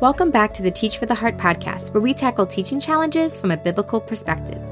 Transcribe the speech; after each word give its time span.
Welcome 0.00 0.30
back 0.30 0.54
to 0.54 0.62
the 0.62 0.70
Teach 0.70 0.96
for 0.96 1.06
the 1.06 1.14
Heart 1.16 1.38
podcast, 1.38 1.92
where 1.92 2.00
we 2.00 2.14
tackle 2.14 2.46
teaching 2.46 2.78
challenges 2.78 3.36
from 3.36 3.50
a 3.50 3.56
biblical 3.56 4.00
perspective. 4.00 4.62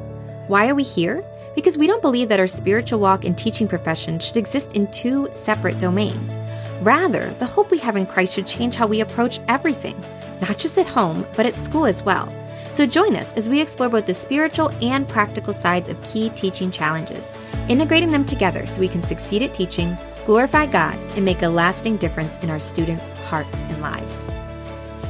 Why 0.47 0.69
are 0.69 0.75
we 0.77 0.85
here? 0.85 1.25
Because 1.57 1.77
we 1.77 1.89
don't 1.89 2.01
believe 2.01 2.29
that 2.29 2.39
our 2.39 2.47
spiritual 2.47 3.01
walk 3.01 3.25
and 3.25 3.37
teaching 3.37 3.67
profession 3.67 4.21
should 4.21 4.37
exist 4.37 4.75
in 4.75 4.89
two 4.93 5.29
separate 5.33 5.81
domains. 5.81 6.39
Rather, 6.81 7.29
the 7.41 7.45
hope 7.45 7.73
we 7.73 7.79
have 7.79 7.97
in 7.97 8.07
Christ 8.07 8.35
should 8.35 8.47
change 8.47 8.77
how 8.77 8.87
we 8.87 9.01
approach 9.01 9.41
everything, 9.49 10.01
not 10.43 10.59
just 10.59 10.79
at 10.79 10.87
home, 10.87 11.27
but 11.35 11.45
at 11.45 11.59
school 11.59 11.87
as 11.87 12.05
well. 12.05 12.33
So 12.71 12.87
join 12.87 13.17
us 13.17 13.33
as 13.33 13.49
we 13.49 13.61
explore 13.61 13.89
both 13.89 14.07
the 14.07 14.15
spiritual 14.15 14.71
and 14.81 15.09
practical 15.09 15.53
sides 15.53 15.89
of 15.89 16.01
key 16.05 16.29
teaching 16.37 16.71
challenges, 16.71 17.33
integrating 17.69 18.13
them 18.13 18.27
together 18.27 18.65
so 18.69 18.81
we 18.81 18.87
can 18.87 19.03
succeed 19.03 19.43
at 19.43 19.55
teaching, 19.55 19.99
glorify 20.25 20.67
God, 20.67 20.97
and 21.17 21.25
make 21.25 21.43
a 21.43 21.49
lasting 21.49 21.97
difference 21.97 22.37
in 22.43 22.51
our 22.51 22.61
students' 22.61 23.09
hearts 23.29 23.63
and 23.63 23.81
lives. 23.81 24.21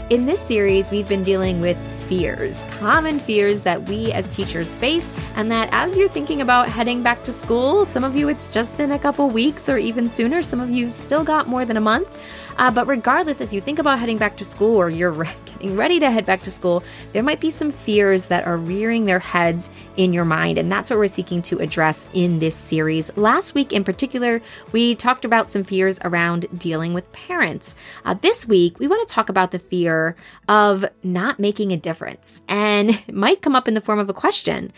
In 0.08 0.24
this 0.24 0.40
series, 0.40 0.92
we've 0.92 1.08
been 1.08 1.24
dealing 1.24 1.60
with 1.60 1.76
fears, 2.08 2.64
common 2.78 3.18
fears 3.18 3.62
that 3.62 3.88
we 3.88 4.12
as 4.12 4.28
teachers 4.28 4.70
face, 4.76 5.12
and 5.34 5.50
that 5.50 5.68
as 5.72 5.98
you're 5.98 6.08
thinking 6.08 6.42
about 6.42 6.68
heading 6.68 7.02
back 7.02 7.24
to 7.24 7.32
school, 7.32 7.84
some 7.84 8.04
of 8.04 8.14
you 8.14 8.28
it's 8.28 8.46
just 8.46 8.78
in 8.78 8.92
a 8.92 9.00
couple 9.00 9.28
weeks 9.28 9.68
or 9.68 9.78
even 9.78 10.08
sooner, 10.08 10.42
some 10.42 10.60
of 10.60 10.70
you 10.70 10.90
still 10.90 11.24
got 11.24 11.48
more 11.48 11.64
than 11.64 11.76
a 11.76 11.80
month. 11.80 12.08
Uh, 12.58 12.70
but 12.70 12.86
regardless, 12.86 13.40
as 13.40 13.52
you 13.52 13.60
think 13.60 13.78
about 13.78 13.98
heading 13.98 14.18
back 14.18 14.36
to 14.36 14.44
school 14.44 14.76
or 14.76 14.88
you're 14.88 15.12
getting 15.44 15.76
ready 15.76 16.00
to 16.00 16.10
head 16.10 16.24
back 16.24 16.42
to 16.42 16.50
school, 16.50 16.82
there 17.12 17.22
might 17.22 17.40
be 17.40 17.50
some 17.50 17.70
fears 17.70 18.26
that 18.26 18.46
are 18.46 18.56
rearing 18.56 19.04
their 19.04 19.18
heads 19.18 19.68
in 19.96 20.12
your 20.12 20.24
mind. 20.24 20.58
And 20.58 20.70
that's 20.70 20.90
what 20.90 20.98
we're 20.98 21.06
seeking 21.06 21.42
to 21.42 21.58
address 21.58 22.08
in 22.14 22.38
this 22.38 22.54
series. 22.54 23.14
Last 23.16 23.54
week, 23.54 23.72
in 23.72 23.84
particular, 23.84 24.40
we 24.72 24.94
talked 24.94 25.24
about 25.24 25.50
some 25.50 25.64
fears 25.64 25.98
around 26.02 26.46
dealing 26.58 26.94
with 26.94 27.10
parents. 27.12 27.74
Uh, 28.04 28.14
this 28.14 28.46
week, 28.46 28.78
we 28.78 28.86
want 28.86 29.06
to 29.06 29.14
talk 29.14 29.28
about 29.28 29.50
the 29.50 29.58
fear 29.58 30.16
of 30.48 30.84
not 31.02 31.38
making 31.38 31.72
a 31.72 31.76
difference. 31.76 32.42
And 32.48 32.90
it 33.08 33.14
might 33.14 33.42
come 33.42 33.56
up 33.56 33.68
in 33.68 33.74
the 33.74 33.80
form 33.80 33.98
of 33.98 34.08
a 34.08 34.14
question 34.14 34.72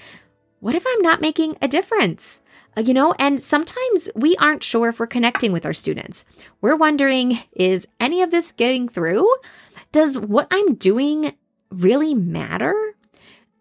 What 0.60 0.74
if 0.74 0.84
I'm 0.86 1.02
not 1.02 1.20
making 1.20 1.56
a 1.62 1.68
difference? 1.68 2.40
Uh, 2.76 2.82
you 2.82 2.94
know, 2.94 3.14
and 3.18 3.42
sometimes 3.42 4.08
we 4.14 4.36
aren't 4.36 4.62
sure 4.62 4.88
if 4.88 5.00
we're 5.00 5.06
connecting 5.06 5.52
with 5.52 5.66
our 5.66 5.72
students. 5.72 6.24
We're 6.60 6.76
wondering, 6.76 7.38
is 7.52 7.86
any 7.98 8.22
of 8.22 8.30
this 8.30 8.52
getting 8.52 8.88
through? 8.88 9.28
Does 9.92 10.18
what 10.18 10.46
I'm 10.50 10.74
doing 10.74 11.34
really 11.70 12.14
matter? 12.14 12.74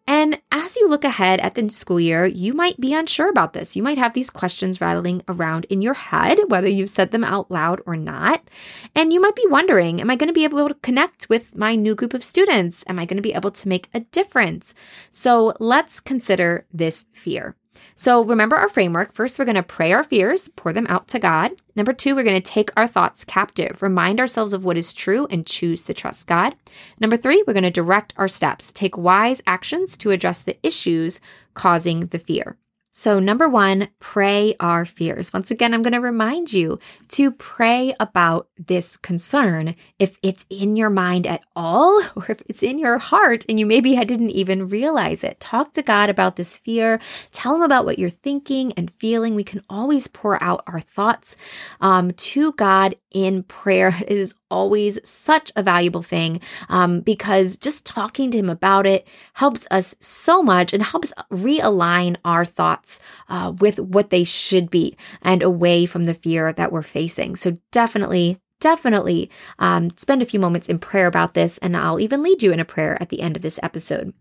And 0.10 0.40
as 0.54 0.78
you 0.78 0.88
look 0.88 1.04
ahead 1.04 1.42
at 1.42 1.56
the 1.56 1.68
school 1.68 2.00
year, 2.00 2.26
you 2.26 2.54
might 2.54 2.80
be 2.80 2.94
unsure 2.94 3.30
about 3.30 3.52
this. 3.52 3.76
You 3.76 3.84
might 3.84 3.98
have 3.98 4.14
these 4.14 4.30
questions 4.30 4.80
rattling 4.80 5.22
around 5.28 5.66
in 5.66 5.82
your 5.82 5.96
head, 5.96 6.40
whether 6.48 6.70
you've 6.70 6.90
said 6.90 7.12
them 7.12 7.26
out 7.26 7.52
loud 7.52 7.82
or 7.86 7.98
not. 7.98 8.50
And 8.96 9.12
you 9.12 9.20
might 9.20 9.36
be 9.36 9.46
wondering, 9.50 10.00
am 10.00 10.10
I 10.10 10.16
going 10.16 10.30
to 10.30 10.34
be 10.34 10.46
able 10.46 10.66
to 10.70 10.74
connect 10.76 11.28
with 11.28 11.58
my 11.58 11.76
new 11.76 11.94
group 11.94 12.14
of 12.14 12.24
students? 12.24 12.86
Am 12.88 12.98
I 12.98 13.06
going 13.06 13.18
to 13.18 13.22
be 13.22 13.34
able 13.34 13.52
to 13.52 13.68
make 13.68 13.90
a 13.94 14.00
difference? 14.00 14.74
So 15.12 15.54
let's 15.60 16.00
consider 16.00 16.66
this 16.72 17.06
fear. 17.12 17.58
So 17.96 18.24
remember 18.24 18.56
our 18.56 18.70
framework. 18.70 19.12
First, 19.12 19.40
we're 19.40 19.46
going 19.46 19.56
to 19.56 19.64
pray 19.64 19.92
our 19.92 20.04
fears, 20.04 20.50
pour 20.56 20.72
them 20.72 20.88
out 20.88 21.08
to 21.10 21.20
God. 21.20 21.52
Number 21.76 21.94
two, 21.94 22.16
we're 22.16 22.24
going 22.24 22.42
to 22.42 22.52
take 22.52 22.70
our 22.78 22.88
thoughts 22.88 23.26
captive, 23.26 23.82
remind 23.82 24.20
ourselves 24.20 24.54
of 24.54 24.64
what 24.64 24.78
is 24.78 24.94
true, 24.94 25.28
and 25.30 25.46
choose 25.46 25.84
to 25.84 25.94
trust 25.94 26.28
God. 26.28 26.56
Number 27.00 27.18
three, 27.18 27.44
we're 27.46 27.54
going 27.54 27.64
to 27.64 27.72
direct 27.72 28.14
our 28.18 28.28
steps, 28.28 28.72
take 28.72 28.98
wise 28.98 29.42
actions 29.48 29.98
to 29.98 30.12
address 30.12 30.44
the 30.44 30.58
issues 30.64 31.20
causing 31.54 32.02
the 32.02 32.20
fear. 32.20 32.58
So, 33.00 33.20
number 33.20 33.48
one, 33.48 33.90
pray 34.00 34.56
our 34.60 34.84
fears. 34.84 35.32
Once 35.32 35.52
again, 35.52 35.76
I'm 35.76 35.84
going 35.84 35.94
to 35.94 36.02
remind 36.02 36.52
you 36.52 36.80
to 37.10 37.30
pray 37.30 37.94
about 38.00 38.48
this 38.58 38.98
concern 38.98 39.76
if 40.00 40.18
it's 40.24 40.48
in 40.50 40.76
your 40.76 40.90
mind 40.90 41.28
at 41.28 41.44
all, 41.56 42.02
or 42.16 42.26
if 42.30 42.42
it's 42.50 42.64
in 42.64 42.80
your 42.80 42.98
heart 42.98 43.46
and 43.48 43.60
you 43.60 43.68
maybe 43.68 43.96
didn't 44.04 44.32
even 44.32 44.68
realize 44.68 45.24
it. 45.24 45.40
Talk 45.40 45.74
to 45.74 45.84
God 45.84 46.10
about 46.10 46.38
this 46.38 46.58
fear. 46.58 47.00
Tell 47.32 47.56
Him 47.58 47.62
about 47.62 47.86
what 47.86 48.00
you're 48.00 48.10
thinking 48.10 48.74
and 48.74 48.90
feeling. 48.90 49.36
We 49.36 49.44
can 49.44 49.62
always 49.70 50.08
pour 50.08 50.42
out 50.42 50.64
our 50.66 50.82
thoughts 50.82 51.36
um, 51.80 52.14
to 52.14 52.54
God 52.54 52.96
in 53.12 53.44
prayer. 53.44 53.94
It 54.08 54.18
is 54.18 54.34
always 54.50 55.00
such 55.04 55.52
a 55.56 55.64
valuable 55.64 56.02
thing 56.02 56.40
um, 56.70 57.02
because 57.02 57.58
just 57.58 57.86
talking 57.86 58.32
to 58.32 58.38
him 58.38 58.50
about 58.50 58.86
it 58.86 59.08
helps 59.34 59.68
us 59.72 59.96
so 60.00 60.42
much 60.42 60.74
and 60.74 60.84
helps 60.84 61.14
realign 61.32 62.16
our 62.26 62.46
thoughts 62.46 63.00
uh, 63.30 63.54
with 63.60 63.80
what 63.80 64.10
they 64.10 64.24
should 64.24 64.70
be 64.70 64.96
and 65.22 65.42
away 65.42 65.86
from 65.86 66.06
the 66.06 66.14
fear 66.14 66.54
that 66.54 66.72
we're 66.72 66.82
facing. 66.82 67.36
So 67.36 67.58
definitely. 67.72 68.40
Definitely 68.60 69.30
um, 69.60 69.92
spend 69.98 70.24
a 70.24 70.26
few 70.26 70.40
moments 70.40 70.68
in 70.68 70.80
prayer 70.80 71.06
about 71.06 71.36
this, 71.36 71.60
and 71.60 71.78
I'll 71.78 72.00
even 72.00 72.24
lead 72.24 72.42
you 72.42 72.52
in 72.52 72.60
a 72.60 72.66
prayer 72.66 73.00
at 73.00 73.10
the 73.10 73.22
end 73.22 73.36
of 73.36 73.44
this 73.44 73.60
episode. 73.62 74.16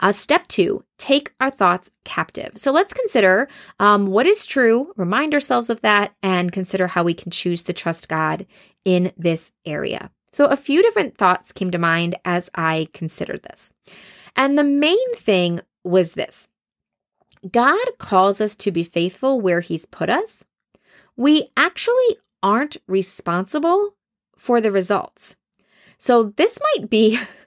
Uh, 0.00 0.12
step 0.12 0.46
two, 0.48 0.84
take 0.98 1.32
our 1.40 1.50
thoughts 1.50 1.90
captive. 2.04 2.52
So 2.56 2.72
let's 2.72 2.92
consider 2.92 3.48
um, 3.78 4.06
what 4.06 4.26
is 4.26 4.46
true, 4.46 4.92
remind 4.96 5.34
ourselves 5.34 5.70
of 5.70 5.80
that, 5.82 6.14
and 6.22 6.52
consider 6.52 6.86
how 6.86 7.04
we 7.04 7.14
can 7.14 7.30
choose 7.30 7.62
to 7.64 7.72
trust 7.72 8.08
God 8.08 8.46
in 8.84 9.12
this 9.16 9.52
area. 9.64 10.10
So 10.32 10.46
a 10.46 10.56
few 10.56 10.82
different 10.82 11.16
thoughts 11.16 11.52
came 11.52 11.70
to 11.70 11.78
mind 11.78 12.16
as 12.24 12.50
I 12.54 12.88
considered 12.92 13.42
this. 13.44 13.72
And 14.36 14.58
the 14.58 14.64
main 14.64 15.14
thing 15.14 15.60
was 15.84 16.14
this 16.14 16.48
God 17.50 17.86
calls 17.98 18.40
us 18.40 18.56
to 18.56 18.72
be 18.72 18.84
faithful 18.84 19.40
where 19.40 19.60
He's 19.60 19.86
put 19.86 20.10
us. 20.10 20.44
We 21.16 21.50
actually 21.56 22.18
aren't 22.42 22.76
responsible 22.86 23.94
for 24.36 24.60
the 24.60 24.72
results. 24.72 25.36
So 25.98 26.24
this 26.24 26.58
might 26.76 26.90
be 26.90 27.18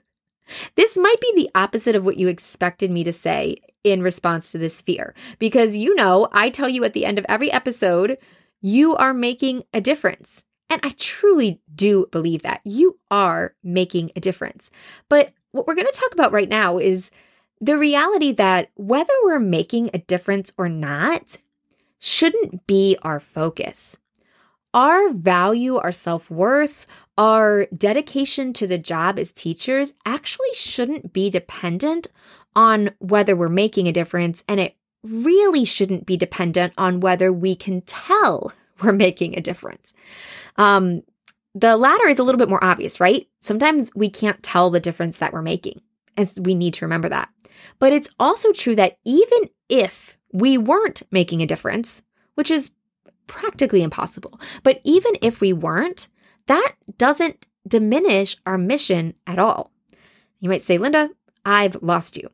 This 0.74 0.96
might 0.96 1.20
be 1.20 1.32
the 1.34 1.50
opposite 1.54 1.96
of 1.96 2.04
what 2.04 2.16
you 2.16 2.28
expected 2.28 2.90
me 2.90 3.04
to 3.04 3.12
say 3.12 3.56
in 3.84 4.02
response 4.02 4.52
to 4.52 4.58
this 4.58 4.82
fear, 4.82 5.14
because 5.38 5.76
you 5.76 5.94
know, 5.94 6.28
I 6.32 6.50
tell 6.50 6.68
you 6.68 6.84
at 6.84 6.92
the 6.92 7.04
end 7.04 7.18
of 7.18 7.26
every 7.28 7.50
episode, 7.50 8.18
you 8.60 8.96
are 8.96 9.14
making 9.14 9.64
a 9.72 9.80
difference. 9.80 10.44
And 10.70 10.80
I 10.84 10.90
truly 10.98 11.60
do 11.74 12.06
believe 12.10 12.42
that 12.42 12.60
you 12.64 12.98
are 13.10 13.54
making 13.62 14.10
a 14.14 14.20
difference. 14.20 14.70
But 15.08 15.32
what 15.52 15.66
we're 15.66 15.74
going 15.74 15.86
to 15.86 15.92
talk 15.92 16.12
about 16.12 16.32
right 16.32 16.48
now 16.48 16.78
is 16.78 17.10
the 17.60 17.78
reality 17.78 18.32
that 18.32 18.70
whether 18.74 19.12
we're 19.24 19.40
making 19.40 19.90
a 19.94 19.98
difference 19.98 20.52
or 20.58 20.68
not 20.68 21.38
shouldn't 21.98 22.66
be 22.66 22.96
our 23.02 23.18
focus. 23.18 23.98
Our 24.74 25.12
value, 25.12 25.76
our 25.76 25.92
self 25.92 26.30
worth, 26.30 26.86
our 27.16 27.66
dedication 27.74 28.52
to 28.54 28.66
the 28.66 28.78
job 28.78 29.18
as 29.18 29.32
teachers 29.32 29.94
actually 30.04 30.52
shouldn't 30.54 31.12
be 31.12 31.30
dependent 31.30 32.08
on 32.54 32.90
whether 32.98 33.34
we're 33.34 33.48
making 33.48 33.86
a 33.86 33.92
difference, 33.92 34.44
and 34.48 34.60
it 34.60 34.76
really 35.02 35.64
shouldn't 35.64 36.06
be 36.06 36.16
dependent 36.16 36.72
on 36.76 37.00
whether 37.00 37.32
we 37.32 37.54
can 37.54 37.80
tell 37.82 38.52
we're 38.82 38.92
making 38.92 39.36
a 39.36 39.42
difference. 39.42 39.94
Um, 40.56 41.02
the 41.54 41.76
latter 41.76 42.06
is 42.06 42.18
a 42.18 42.22
little 42.22 42.38
bit 42.38 42.48
more 42.48 42.62
obvious, 42.62 43.00
right? 43.00 43.26
Sometimes 43.40 43.90
we 43.94 44.08
can't 44.08 44.42
tell 44.42 44.70
the 44.70 44.80
difference 44.80 45.18
that 45.18 45.32
we're 45.32 45.42
making, 45.42 45.80
and 46.16 46.30
we 46.40 46.54
need 46.54 46.74
to 46.74 46.84
remember 46.84 47.08
that. 47.08 47.30
But 47.78 47.92
it's 47.92 48.10
also 48.20 48.52
true 48.52 48.76
that 48.76 48.98
even 49.04 49.50
if 49.68 50.18
we 50.32 50.58
weren't 50.58 51.02
making 51.10 51.40
a 51.40 51.46
difference, 51.46 52.02
which 52.34 52.50
is 52.50 52.70
practically 53.28 53.82
impossible, 53.82 54.40
but 54.64 54.80
even 54.82 55.12
if 55.22 55.40
we 55.40 55.52
weren't, 55.52 56.08
that 56.46 56.74
doesn't 56.96 57.46
diminish 57.66 58.36
our 58.46 58.58
mission 58.58 59.14
at 59.26 59.38
all. 59.38 59.70
You 60.40 60.48
might 60.48 60.64
say, 60.64 60.78
Linda, 60.78 61.10
I've 61.44 61.80
lost 61.82 62.16
you. 62.16 62.28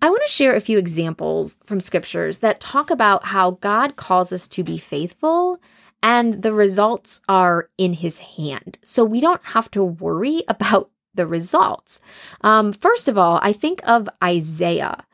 I 0.00 0.10
want 0.10 0.22
to 0.26 0.32
share 0.32 0.54
a 0.54 0.60
few 0.60 0.78
examples 0.78 1.56
from 1.64 1.80
scriptures 1.80 2.38
that 2.38 2.60
talk 2.60 2.90
about 2.90 3.24
how 3.24 3.52
God 3.52 3.96
calls 3.96 4.32
us 4.32 4.46
to 4.48 4.62
be 4.62 4.78
faithful 4.78 5.60
and 6.02 6.42
the 6.42 6.52
results 6.52 7.20
are 7.28 7.68
in 7.76 7.92
his 7.92 8.18
hand. 8.18 8.78
So 8.82 9.04
we 9.04 9.20
don't 9.20 9.44
have 9.44 9.70
to 9.72 9.82
worry 9.82 10.44
about 10.48 10.90
the 11.14 11.26
results. 11.26 12.00
Um, 12.42 12.72
first 12.72 13.08
of 13.08 13.18
all, 13.18 13.40
I 13.42 13.52
think 13.52 13.80
of 13.88 14.08
Isaiah. 14.22 15.04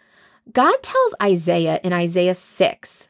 God 0.53 0.77
tells 0.83 1.15
Isaiah 1.23 1.81
in 1.83 1.95
Isaiah 1.95 2.35
6 2.35 3.09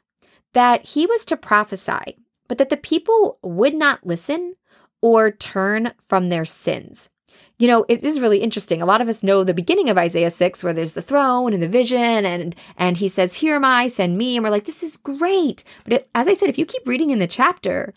that 0.55 0.87
he 0.87 1.07
was 1.07 1.25
to 1.27 1.37
prophesy, 1.37 2.19
but 2.49 2.59
that 2.59 2.71
the 2.71 2.77
people 2.77 3.39
would 3.43 3.75
not 3.75 4.07
listen 4.07 4.55
or 5.03 5.31
turn 5.31 5.93
from 6.01 6.29
their 6.29 6.45
sins. 6.45 7.11
You 7.59 7.69
know, 7.69 7.85
it 7.89 8.03
is 8.03 8.21
really 8.21 8.39
interesting. 8.39 8.83
A 8.83 8.87
lot 8.87 9.01
of 9.01 9.09
us 9.09 9.23
know 9.23 9.45
the 9.45 9.55
beginning 9.55 9.89
of 9.89 9.99
Isaiah 9.99 10.31
6 10.31 10.65
where 10.65 10.73
there's 10.73 10.95
the 10.95 11.03
throne 11.03 11.53
and 11.53 11.63
the 11.63 11.69
vision 11.69 12.27
and 12.27 12.55
and 12.77 12.97
he 12.97 13.07
says, 13.07 13.37
"Here 13.37 13.55
am 13.55 13.65
I, 13.65 13.87
send 13.87 14.19
me." 14.19 14.37
And 14.37 14.43
we're 14.43 14.51
like, 14.51 14.65
"This 14.65 14.83
is 14.83 14.97
great." 14.97 15.63
But 15.85 15.93
it, 15.93 16.09
as 16.15 16.27
I 16.27 16.35
said, 16.35 16.49
if 16.49 16.59
you 16.59 16.67
keep 16.67 16.87
reading 16.87 17.11
in 17.11 17.21
the 17.21 17.29
chapter, 17.29 17.95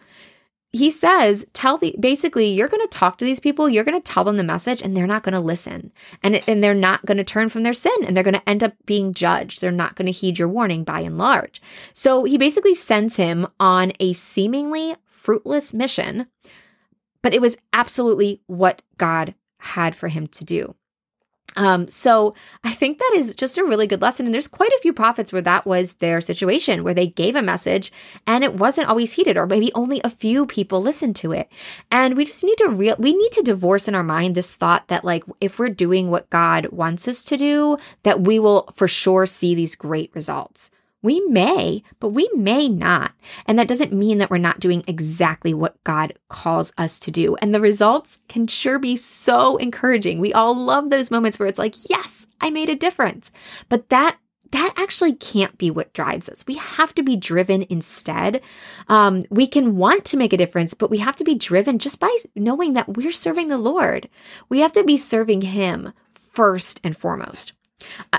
he 0.77 0.91
says, 0.91 1.45
tell 1.53 1.77
the 1.77 1.95
basically 1.99 2.47
you're 2.47 2.67
going 2.67 2.85
to 2.85 2.97
talk 2.97 3.17
to 3.17 3.25
these 3.25 3.39
people, 3.39 3.67
you're 3.67 3.83
going 3.83 3.99
to 3.99 4.13
tell 4.13 4.23
them 4.23 4.37
the 4.37 4.43
message 4.43 4.81
and 4.81 4.95
they're 4.95 5.07
not 5.07 5.23
going 5.23 5.33
to 5.33 5.39
listen. 5.39 5.91
And 6.23 6.41
and 6.47 6.63
they're 6.63 6.73
not 6.73 7.05
going 7.05 7.17
to 7.17 7.23
turn 7.23 7.49
from 7.49 7.63
their 7.63 7.73
sin 7.73 7.97
and 8.05 8.15
they're 8.15 8.23
going 8.23 8.33
to 8.33 8.49
end 8.49 8.63
up 8.63 8.73
being 8.85 9.13
judged. 9.13 9.61
They're 9.61 9.71
not 9.71 9.95
going 9.95 10.05
to 10.05 10.11
heed 10.11 10.39
your 10.39 10.47
warning 10.47 10.83
by 10.83 11.01
and 11.01 11.17
large. 11.17 11.61
So 11.93 12.23
he 12.23 12.37
basically 12.37 12.75
sends 12.75 13.17
him 13.17 13.47
on 13.59 13.93
a 13.99 14.13
seemingly 14.13 14.95
fruitless 15.05 15.73
mission 15.73 16.27
but 17.21 17.33
it 17.33 17.41
was 17.41 17.57
absolutely 17.73 18.41
what 18.47 18.81
God 18.97 19.35
had 19.59 19.95
for 19.95 20.07
him 20.07 20.27
to 20.27 20.45
do. 20.45 20.75
Um, 21.57 21.87
so 21.87 22.35
I 22.63 22.71
think 22.71 22.99
that 22.99 23.13
is 23.15 23.35
just 23.35 23.57
a 23.57 23.65
really 23.65 23.87
good 23.87 24.01
lesson. 24.01 24.25
And 24.25 24.33
there's 24.33 24.47
quite 24.47 24.71
a 24.71 24.79
few 24.81 24.93
prophets 24.93 25.33
where 25.33 25.41
that 25.41 25.65
was 25.65 25.93
their 25.93 26.21
situation, 26.21 26.83
where 26.83 26.93
they 26.93 27.07
gave 27.07 27.35
a 27.35 27.41
message 27.41 27.91
and 28.25 28.43
it 28.43 28.53
wasn't 28.53 28.87
always 28.87 29.13
heeded, 29.13 29.37
or 29.37 29.47
maybe 29.47 29.71
only 29.73 29.99
a 30.03 30.09
few 30.09 30.45
people 30.45 30.81
listened 30.81 31.15
to 31.17 31.31
it. 31.31 31.49
And 31.91 32.15
we 32.15 32.25
just 32.25 32.43
need 32.43 32.57
to 32.59 32.69
real, 32.69 32.95
we 32.99 33.13
need 33.13 33.31
to 33.33 33.41
divorce 33.41 33.87
in 33.87 33.95
our 33.95 34.03
mind 34.03 34.35
this 34.35 34.55
thought 34.55 34.87
that 34.87 35.03
like, 35.03 35.23
if 35.41 35.57
we're 35.57 35.69
doing 35.69 36.09
what 36.09 36.29
God 36.29 36.67
wants 36.67 37.07
us 37.07 37.23
to 37.23 37.37
do, 37.37 37.77
that 38.03 38.21
we 38.21 38.37
will 38.37 38.69
for 38.73 38.87
sure 38.87 39.25
see 39.25 39.55
these 39.55 39.75
great 39.75 40.11
results. 40.13 40.69
We 41.03 41.21
may, 41.21 41.83
but 41.99 42.09
we 42.09 42.29
may 42.33 42.67
not. 42.67 43.13
And 43.45 43.59
that 43.59 43.67
doesn't 43.67 43.93
mean 43.93 44.17
that 44.17 44.31
we're 44.31 44.37
not 44.37 44.59
doing 44.59 44.83
exactly 44.87 45.53
what 45.53 45.81
God 45.83 46.13
calls 46.27 46.73
us 46.77 46.99
to 46.99 47.11
do. 47.11 47.35
And 47.35 47.53
the 47.53 47.61
results 47.61 48.17
can 48.27 48.47
sure 48.47 48.79
be 48.79 48.95
so 48.95 49.57
encouraging. 49.57 50.19
We 50.19 50.33
all 50.33 50.55
love 50.55 50.89
those 50.89 51.11
moments 51.11 51.37
where 51.37 51.47
it's 51.47 51.59
like, 51.59 51.75
yes, 51.89 52.25
I 52.41 52.49
made 52.49 52.69
a 52.69 52.75
difference. 52.75 53.31
But 53.69 53.89
that 53.89 54.17
that 54.51 54.73
actually 54.77 55.13
can't 55.13 55.57
be 55.57 55.69
what 55.69 55.93
drives 55.93 56.29
us. 56.29 56.45
We 56.47 56.55
have 56.55 56.95
to 56.95 57.03
be 57.03 57.17
driven 57.17 57.65
instead. 57.69 58.41
Um, 58.87 59.23
we 59.29 59.45
can 59.45 59.75
want 59.75 60.05
to 60.05 60.17
make 60.17 60.31
a 60.31 60.37
difference, 60.37 60.73
but 60.73 60.89
we 60.89 60.99
have 60.99 61.17
to 61.17 61.25
be 61.25 61.35
driven 61.35 61.79
just 61.79 61.99
by 61.99 62.15
knowing 62.33 62.73
that 62.73 62.95
we're 62.95 63.11
serving 63.11 63.49
the 63.49 63.57
Lord. 63.57 64.07
We 64.47 64.59
have 64.59 64.71
to 64.73 64.85
be 64.85 64.97
serving 64.97 65.41
Him 65.41 65.91
first 66.13 66.79
and 66.83 66.95
foremost. 66.95 67.53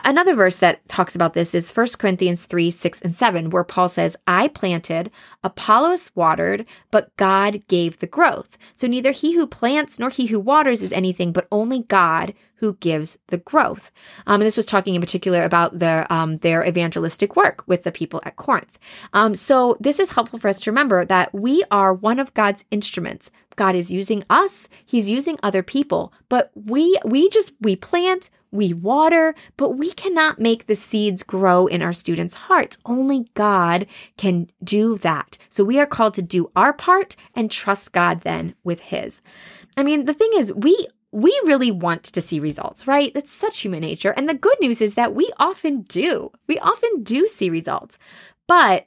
Another 0.05 0.35
verse 0.35 0.59
that 0.59 0.87
talks 0.89 1.15
about 1.15 1.35
this 1.35 1.55
is 1.55 1.73
1 1.73 1.87
Corinthians 1.99 2.47
3 2.47 2.71
6 2.71 3.01
and 3.01 3.17
7, 3.17 3.51
where 3.51 3.65
Paul 3.65 3.89
says, 3.89 4.17
I 4.27 4.49
planted, 4.49 5.11
Apollos 5.43 6.11
watered, 6.15 6.65
but 6.91 7.15
God 7.17 7.67
gave 7.67 7.99
the 7.99 8.07
growth. 8.07 8.57
So 8.77 8.87
neither 8.87 9.11
he 9.11 9.35
who 9.35 9.47
plants 9.47 9.99
nor 9.99 10.11
he 10.11 10.27
who 10.27 10.39
waters 10.39 10.83
is 10.83 10.93
anything, 10.93 11.33
but 11.33 11.49
only 11.51 11.83
God 11.83 12.35
who 12.59 12.75
gives 12.75 13.19
the 13.29 13.39
growth. 13.39 13.91
Um, 14.27 14.41
and 14.41 14.47
this 14.47 14.57
was 14.57 14.67
talking 14.67 14.95
in 14.95 15.01
particular 15.01 15.43
about 15.43 15.79
their 15.79 16.11
um, 16.13 16.39
their 16.39 16.65
evangelistic 16.65 17.37
work 17.37 17.65
with 17.67 17.85
the 17.85 17.93
people 17.93 18.21
at 18.25 18.37
Corinth. 18.37 18.79
Um, 19.13 19.35
so 19.35 19.77
this 19.81 19.99
is 19.99 20.13
helpful 20.13 20.39
for 20.39 20.49
us 20.49 20.61
to 20.61 20.71
remember 20.71 21.05
that 21.05 21.33
we 21.35 21.63
are 21.71 21.95
one 21.95 22.19
of 22.19 22.35
God's 22.35 22.65
instruments. 22.71 23.31
God 23.57 23.75
is 23.75 23.91
using 23.91 24.25
us; 24.31 24.69
He's 24.85 25.11
using 25.11 25.39
other 25.43 25.63
people, 25.63 26.13
but 26.29 26.51
we 26.55 26.99
we 27.05 27.29
just 27.29 27.53
we 27.61 27.77
plant, 27.77 28.31
we 28.51 28.73
water, 28.73 29.35
but 29.57 29.71
we 29.71 29.93
cannot 29.93 30.39
make 30.39 30.67
the 30.67 30.77
seeds 30.77 31.23
grow 31.23 31.67
in 31.67 31.83
our 31.83 31.93
students' 31.93 32.35
hearts. 32.35 32.79
Only 32.85 33.29
God 33.35 33.87
can 34.17 34.51
do 34.63 34.99
that. 34.99 35.39
So 35.49 35.65
we 35.65 35.79
are 35.79 35.87
called 35.87 36.15
to 36.15 36.23
do 36.23 36.51
our 36.57 36.73
part 36.73 37.17
and 37.35 37.51
trust 37.51 37.93
God 37.93 38.23
then 38.23 38.55
with 38.65 38.81
His. 38.81 39.23
I 39.77 39.83
mean, 39.83 40.05
the 40.05 40.15
thing 40.15 40.31
is, 40.35 40.53
we 40.55 40.87
we 41.13 41.31
really 41.45 41.71
want 41.71 42.05
to 42.05 42.21
see 42.21 42.41
results, 42.41 42.87
right? 42.87 43.13
That's 43.15 43.33
such 43.33 43.61
human 43.61 43.81
nature. 43.81 44.13
And 44.17 44.29
the 44.29 44.35
good 44.35 44.57
news 44.61 44.81
is 44.81 44.95
that 44.95 45.15
we 45.15 45.31
often 45.39 45.83
do. 45.83 46.31
We 46.47 46.59
often 46.59 47.03
do 47.03 47.27
see 47.29 47.49
results. 47.49 47.99
But 48.47 48.87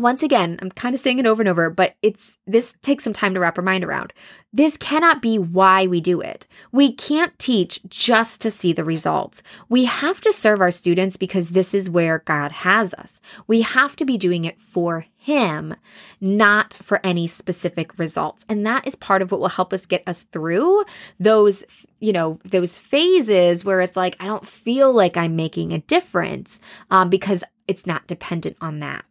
once 0.00 0.22
again, 0.22 0.58
I'm 0.62 0.70
kind 0.70 0.94
of 0.94 1.00
saying 1.00 1.18
it 1.18 1.26
over 1.26 1.42
and 1.42 1.48
over, 1.48 1.68
but 1.68 1.94
it's 2.02 2.38
this 2.46 2.74
takes 2.80 3.04
some 3.04 3.12
time 3.12 3.34
to 3.34 3.40
wrap 3.40 3.58
our 3.58 3.64
mind 3.64 3.84
around. 3.84 4.12
This 4.52 4.76
cannot 4.76 5.20
be 5.20 5.38
why 5.38 5.86
we 5.86 6.00
do 6.00 6.20
it. 6.20 6.46
We 6.72 6.92
can't 6.92 7.38
teach 7.38 7.80
just 7.88 8.40
to 8.40 8.50
see 8.50 8.72
the 8.72 8.84
results. 8.84 9.42
We 9.68 9.84
have 9.84 10.20
to 10.22 10.32
serve 10.32 10.60
our 10.60 10.70
students 10.70 11.16
because 11.16 11.50
this 11.50 11.74
is 11.74 11.90
where 11.90 12.20
God 12.20 12.50
has 12.50 12.94
us. 12.94 13.20
We 13.46 13.60
have 13.60 13.94
to 13.96 14.04
be 14.06 14.16
doing 14.16 14.44
it 14.44 14.60
for 14.60 15.06
Him, 15.22 15.76
not 16.18 16.72
for 16.72 16.98
any 17.04 17.26
specific 17.26 17.98
results. 17.98 18.46
And 18.48 18.64
that 18.64 18.88
is 18.88 18.94
part 18.94 19.20
of 19.20 19.30
what 19.30 19.38
will 19.38 19.50
help 19.50 19.74
us 19.74 19.84
get 19.84 20.02
us 20.06 20.22
through 20.22 20.82
those, 21.18 21.62
you 21.98 22.10
know, 22.10 22.38
those 22.42 22.78
phases 22.78 23.62
where 23.62 23.82
it's 23.82 23.98
like, 23.98 24.16
I 24.18 24.24
don't 24.24 24.46
feel 24.46 24.90
like 24.94 25.18
I'm 25.18 25.36
making 25.36 25.72
a 25.72 25.78
difference 25.80 26.58
um, 26.90 27.10
because 27.10 27.44
it's 27.68 27.86
not 27.86 28.06
dependent 28.06 28.56
on 28.62 28.80
that. 28.80 29.04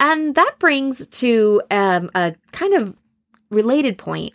And 0.00 0.34
that 0.34 0.56
brings 0.58 1.06
to 1.06 1.62
um, 1.70 2.10
a 2.16 2.34
kind 2.50 2.74
of 2.74 2.96
related 3.50 3.98
point. 3.98 4.34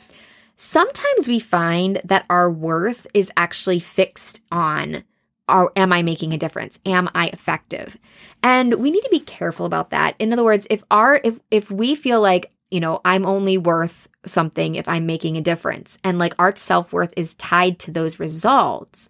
Sometimes 0.55 1.27
we 1.27 1.39
find 1.39 2.01
that 2.05 2.25
our 2.29 2.49
worth 2.49 3.05
is 3.13 3.33
actually 3.35 3.81
fixed 3.81 4.41
on 4.49 5.03
are, 5.51 5.71
am 5.75 5.93
I 5.93 6.01
making 6.01 6.33
a 6.33 6.37
difference? 6.37 6.79
Am 6.85 7.09
I 7.13 7.27
effective? 7.27 7.97
And 8.41 8.75
we 8.75 8.89
need 8.89 9.01
to 9.01 9.09
be 9.11 9.19
careful 9.19 9.65
about 9.67 9.91
that. 9.91 10.15
In 10.17 10.33
other 10.33 10.43
words, 10.43 10.65
if 10.69 10.83
our 10.89 11.21
if 11.23 11.39
if 11.51 11.69
we 11.69 11.93
feel 11.93 12.21
like, 12.21 12.51
you 12.71 12.79
know, 12.79 13.01
I'm 13.05 13.25
only 13.25 13.57
worth 13.57 14.07
something 14.25 14.75
if 14.75 14.87
I'm 14.87 15.05
making 15.05 15.37
a 15.37 15.41
difference 15.41 15.97
and 16.03 16.17
like 16.17 16.33
our 16.39 16.55
self-worth 16.55 17.13
is 17.17 17.35
tied 17.35 17.79
to 17.79 17.91
those 17.91 18.19
results, 18.19 19.09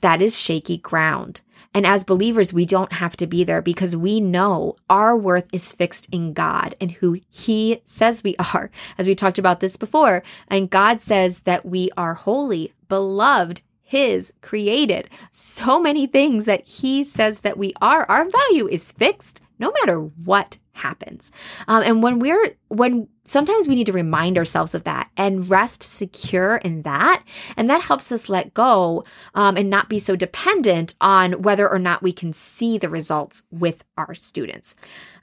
that 0.00 0.22
is 0.22 0.38
shaky 0.38 0.78
ground. 0.78 1.40
And 1.76 1.86
as 1.86 2.04
believers, 2.04 2.52
we 2.52 2.66
don't 2.66 2.92
have 2.92 3.16
to 3.16 3.26
be 3.26 3.42
there 3.42 3.60
because 3.60 3.96
we 3.96 4.20
know 4.20 4.76
our 4.88 5.16
worth 5.16 5.48
is 5.52 5.74
fixed 5.74 6.08
in 6.12 6.32
God 6.32 6.76
and 6.80 6.92
who 6.92 7.20
He 7.30 7.82
says 7.84 8.22
we 8.22 8.36
are. 8.54 8.70
As 8.96 9.08
we 9.08 9.16
talked 9.16 9.40
about 9.40 9.58
this 9.58 9.76
before, 9.76 10.22
and 10.46 10.70
God 10.70 11.00
says 11.00 11.40
that 11.40 11.66
we 11.66 11.90
are 11.96 12.14
holy, 12.14 12.72
beloved, 12.88 13.62
His, 13.94 14.32
created. 14.40 15.08
So 15.30 15.80
many 15.80 16.08
things 16.08 16.46
that 16.46 16.66
He 16.66 17.04
says 17.04 17.40
that 17.40 17.56
we 17.56 17.72
are. 17.80 18.04
Our 18.10 18.28
value 18.28 18.66
is 18.66 18.90
fixed 18.90 19.40
no 19.60 19.72
matter 19.80 20.00
what 20.00 20.58
happens. 20.72 21.30
Um, 21.68 21.84
and 21.84 22.02
when 22.02 22.18
we're, 22.18 22.56
when 22.68 23.06
sometimes 23.22 23.68
we 23.68 23.76
need 23.76 23.86
to 23.86 23.92
remind 23.92 24.36
ourselves 24.36 24.74
of 24.74 24.82
that 24.82 25.08
and 25.16 25.48
rest 25.48 25.84
secure 25.84 26.56
in 26.56 26.82
that. 26.82 27.22
And 27.56 27.70
that 27.70 27.82
helps 27.82 28.10
us 28.10 28.28
let 28.28 28.54
go 28.54 29.04
um, 29.36 29.56
and 29.56 29.70
not 29.70 29.88
be 29.88 30.00
so 30.00 30.16
dependent 30.16 30.96
on 31.00 31.42
whether 31.42 31.70
or 31.70 31.78
not 31.78 32.02
we 32.02 32.12
can 32.12 32.32
see 32.32 32.78
the 32.78 32.88
results 32.88 33.44
with 33.52 33.84
our 33.96 34.14
students. 34.14 34.74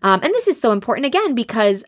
Um, 0.02 0.22
and 0.24 0.34
this 0.34 0.48
is 0.48 0.60
so 0.60 0.72
important 0.72 1.06
again 1.06 1.36
because 1.36 1.84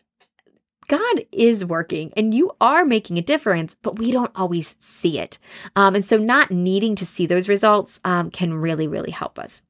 God 0.96 1.26
is 1.32 1.64
working 1.64 2.12
and 2.16 2.32
you 2.32 2.52
are 2.60 2.84
making 2.84 3.18
a 3.18 3.22
difference, 3.22 3.74
but 3.82 3.98
we 3.98 4.10
don't 4.12 4.30
always 4.34 4.76
see 4.78 5.18
it. 5.18 5.38
Um, 5.76 5.94
and 5.94 6.04
so 6.04 6.16
not 6.16 6.50
needing 6.50 6.94
to 6.96 7.06
see 7.06 7.26
those 7.26 7.48
results 7.48 8.00
um, 8.04 8.30
can 8.30 8.54
really, 8.54 8.86
really 8.86 9.10
help 9.10 9.38
us. 9.38 9.62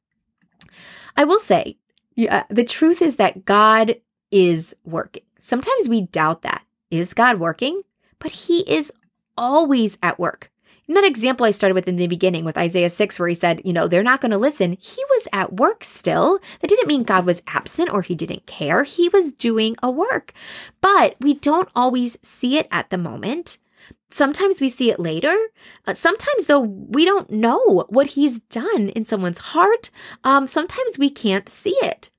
I 1.17 1.25
will 1.25 1.41
say 1.41 1.77
yeah, 2.17 2.45
the 2.49 2.65
truth 2.65 3.03
is 3.03 3.17
that 3.17 3.45
God 3.45 3.97
is 4.31 4.75
working. 4.85 5.25
Sometimes 5.39 5.89
we 5.89 6.03
doubt 6.03 6.43
that. 6.43 6.65
Is 6.91 7.15
God 7.15 7.41
working? 7.41 7.81
But 8.19 8.31
He 8.33 8.61
is 8.71 8.93
always 9.37 9.99
at 10.03 10.19
work. 10.19 10.51
In 10.87 10.95
that 10.95 11.05
example 11.05 11.47
I 11.47 11.51
started 11.51 11.75
with 11.75 11.89
in 11.89 11.97
the 11.97 12.07
beginning 12.07 12.45
with 12.45 12.59
Isaiah 12.59 12.91
6, 12.91 13.19
where 13.19 13.29
he 13.29 13.35
said, 13.35 13.63
you 13.65 13.73
know, 13.73 13.89
they're 13.89 14.03
not 14.03 14.21
going 14.21 14.33
to 14.33 14.39
listen, 14.39 14.77
he 14.81 15.03
was 15.11 15.29
at 15.33 15.55
work 15.55 15.83
still. 15.83 16.39
That 16.61 16.69
didn't 16.69 16.89
mean 16.89 17.05
God 17.05 17.25
was 17.25 17.43
absent 17.47 17.91
or 17.91 18.03
he 18.03 18.15
didn't 18.15 18.47
care. 18.47 18.83
He 18.83 19.09
was 19.09 19.33
doing 19.33 19.77
a 19.83 19.91
work. 19.91 20.35
But 20.83 21.17
we 21.21 21.35
don't 21.35 21.71
always 21.75 22.19
see 22.23 22.59
it 22.59 22.69
at 22.71 22.91
the 22.91 22.99
moment. 22.99 23.59
Sometimes 24.11 24.61
we 24.61 24.69
see 24.69 24.91
it 24.91 25.01
later. 25.01 25.37
Uh, 25.87 25.95
sometimes, 25.95 26.47
though, 26.47 26.61
we 26.61 27.05
don't 27.05 27.31
know 27.31 27.87
what 27.89 28.09
he's 28.09 28.39
done 28.39 28.91
in 28.91 29.05
someone's 29.05 29.39
heart. 29.39 29.91
Um, 30.23 30.47
sometimes 30.47 30.99
we 30.99 31.11
can't 31.11 31.49
see 31.49 31.77
it. 31.83 32.11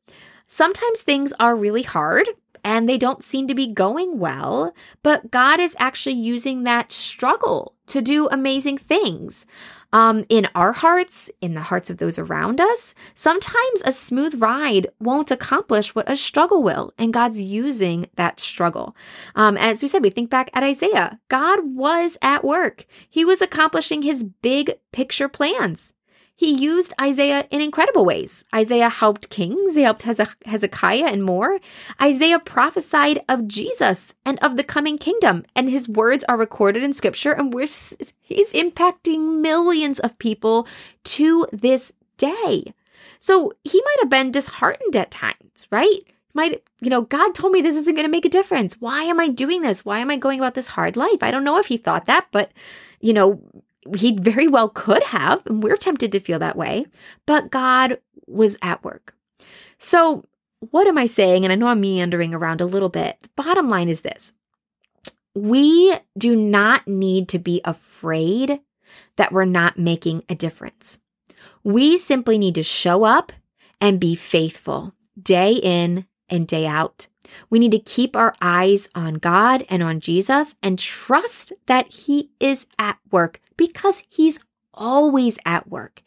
Sometimes 0.48 1.02
things 1.02 1.34
are 1.40 1.56
really 1.56 1.84
hard 1.84 2.30
and 2.66 2.90
they 2.90 2.98
don't 2.98 3.24
seem 3.24 3.48
to 3.48 3.54
be 3.54 3.68
going 3.68 4.18
well, 4.18 4.74
but 5.04 5.30
God 5.30 5.60
is 5.60 5.76
actually 5.78 6.16
using 6.16 6.64
that 6.64 6.92
struggle 6.92 7.76
to 7.86 8.02
do 8.02 8.28
amazing 8.30 8.80
things 8.80 9.46
um, 9.94 10.26
in 10.30 10.48
our 10.56 10.72
hearts, 10.72 11.30
in 11.42 11.54
the 11.54 11.62
hearts 11.62 11.92
of 11.92 11.98
those 11.98 12.18
around 12.18 12.60
us. 12.60 12.96
Sometimes 13.14 13.84
a 13.86 13.92
smooth 13.92 14.42
ride 14.42 14.88
won't 15.00 15.30
accomplish 15.30 15.94
what 15.94 16.10
a 16.10 16.16
struggle 16.16 16.64
will, 16.64 16.92
and 16.98 17.14
God's 17.14 17.40
using 17.40 18.10
that 18.16 18.40
struggle. 18.40 18.96
Um, 19.36 19.58
as 19.58 19.84
we 19.84 19.88
said, 19.88 20.02
we 20.02 20.10
think 20.10 20.32
back 20.32 20.50
at 20.54 20.64
Isaiah. 20.64 21.20
God 21.28 21.60
was 21.64 22.18
at 22.24 22.44
work. 22.44 22.88
He 23.08 23.24
was 23.24 23.42
accomplishing 23.42 24.02
his 24.02 24.24
big 24.24 24.74
picture 24.92 25.30
plans 25.30 25.94
he 26.36 26.54
used 26.54 26.94
Isaiah 27.00 27.48
in 27.50 27.62
incredible 27.62 28.04
ways. 28.04 28.44
Isaiah 28.54 28.90
helped 28.90 29.30
kings, 29.30 29.76
he 29.76 29.84
helped 29.84 30.04
Hezekiah 30.04 31.06
and 31.06 31.24
more. 31.24 31.60
Isaiah 32.02 32.40
prophesied 32.40 33.24
of 33.30 33.48
Jesus 33.48 34.14
and 34.26 34.38
of 34.40 34.58
the 34.58 34.64
coming 34.64 34.98
kingdom, 34.98 35.44
and 35.56 35.70
his 35.70 35.88
words 35.88 36.26
are 36.28 36.38
recorded 36.38 36.84
in 36.84 36.92
scripture, 36.92 37.32
and 37.32 37.54
we're, 37.54 37.68
he's 38.22 38.54
impacting 38.54 39.40
millions 39.40 40.00
of 40.00 40.20
people 40.20 40.68
to 41.06 41.48
this 41.54 41.94
day. 42.18 42.74
So 43.20 43.54
he 43.64 43.82
might 43.82 43.98
have 44.02 44.10
been 44.10 44.32
disheartened 44.32 44.96
at 44.96 45.12
times, 45.12 45.68
right? 45.72 46.00
Might, 46.34 46.64
you 46.82 46.90
know, 46.90 47.04
God 47.04 47.34
told 47.34 47.54
me 47.54 47.62
this 47.62 47.78
isn't 47.78 47.96
going 47.96 48.06
to 48.06 48.12
make 48.12 48.26
a 48.26 48.30
difference. 48.30 48.76
Why 48.82 49.04
am 49.04 49.22
I 49.22 49.30
doing 49.30 49.62
this? 49.62 49.86
Why 49.86 50.00
am 50.00 50.12
I 50.12 50.18
going 50.18 50.40
about 50.40 50.54
this 50.54 50.68
hard 50.68 50.98
life? 50.98 51.24
I 51.24 51.32
don't 51.32 51.46
know 51.46 51.60
if 51.60 51.68
he 51.68 51.78
thought 51.78 52.06
that, 52.06 52.28
but, 52.32 52.52
you 53.00 53.14
know, 53.14 53.42
he 53.96 54.18
very 54.20 54.48
well 54.48 54.70
could 54.70 55.04
have, 55.04 55.46
and 55.46 55.62
we're 55.62 55.78
tempted 55.78 56.12
to 56.12 56.20
feel 56.20 56.40
that 56.40 56.56
way, 56.56 56.86
but 57.26 57.52
God 57.52 58.00
was 58.28 58.58
at 58.62 58.84
work. 58.84 59.16
So, 59.78 60.26
what 60.72 60.88
am 60.88 60.98
I 60.98 61.06
saying? 61.06 61.44
And 61.44 61.52
I 61.52 61.56
know 61.56 61.68
I'm 61.68 61.82
meandering 61.82 62.34
around 62.34 62.62
a 62.62 62.66
little 62.66 62.90
bit. 62.90 63.20
The 63.22 63.30
bottom 63.36 63.70
line 63.70 63.90
is 63.90 64.02
this 64.02 64.34
we 65.36 65.94
do 66.18 66.36
not 66.36 66.88
need 66.88 67.28
to 67.30 67.40
be 67.40 67.62
afraid 67.66 68.62
that 69.18 69.32
we're 69.32 69.46
not 69.46 69.78
making 69.78 70.24
a 70.30 70.36
difference. 70.36 71.00
We 71.64 71.98
simply 71.98 72.38
need 72.38 72.56
to 72.56 72.64
show 72.64 73.04
up 73.04 73.34
and 73.82 74.00
be 74.00 74.16
faithful 74.16 74.94
day 75.22 75.54
in 75.54 76.06
and 76.30 76.48
day 76.48 76.66
out. 76.66 77.08
We 77.50 77.60
need 77.60 77.72
to 77.72 77.80
keep 77.80 78.16
our 78.16 78.34
eyes 78.42 78.88
on 78.96 79.16
God 79.16 79.66
and 79.70 79.84
on 79.84 80.00
Jesus 80.00 80.56
and 80.64 80.80
trust 80.80 81.54
that 81.66 81.92
He 81.92 82.32
is 82.40 82.68
at 82.80 82.98
work 83.12 83.42
because 83.58 84.04
He's 84.10 84.40
always 84.74 85.38
at 85.46 85.70
work, 85.70 86.02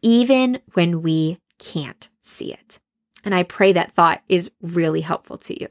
even 0.00 0.60
when 0.74 1.02
we 1.02 1.38
can't 1.58 2.08
see 2.20 2.52
it. 2.52 2.78
And 3.24 3.34
I 3.34 3.42
pray 3.44 3.72
that 3.72 3.92
thought 3.92 4.22
is 4.28 4.50
really 4.60 5.00
helpful 5.00 5.38
to 5.38 5.60
you. 5.60 5.68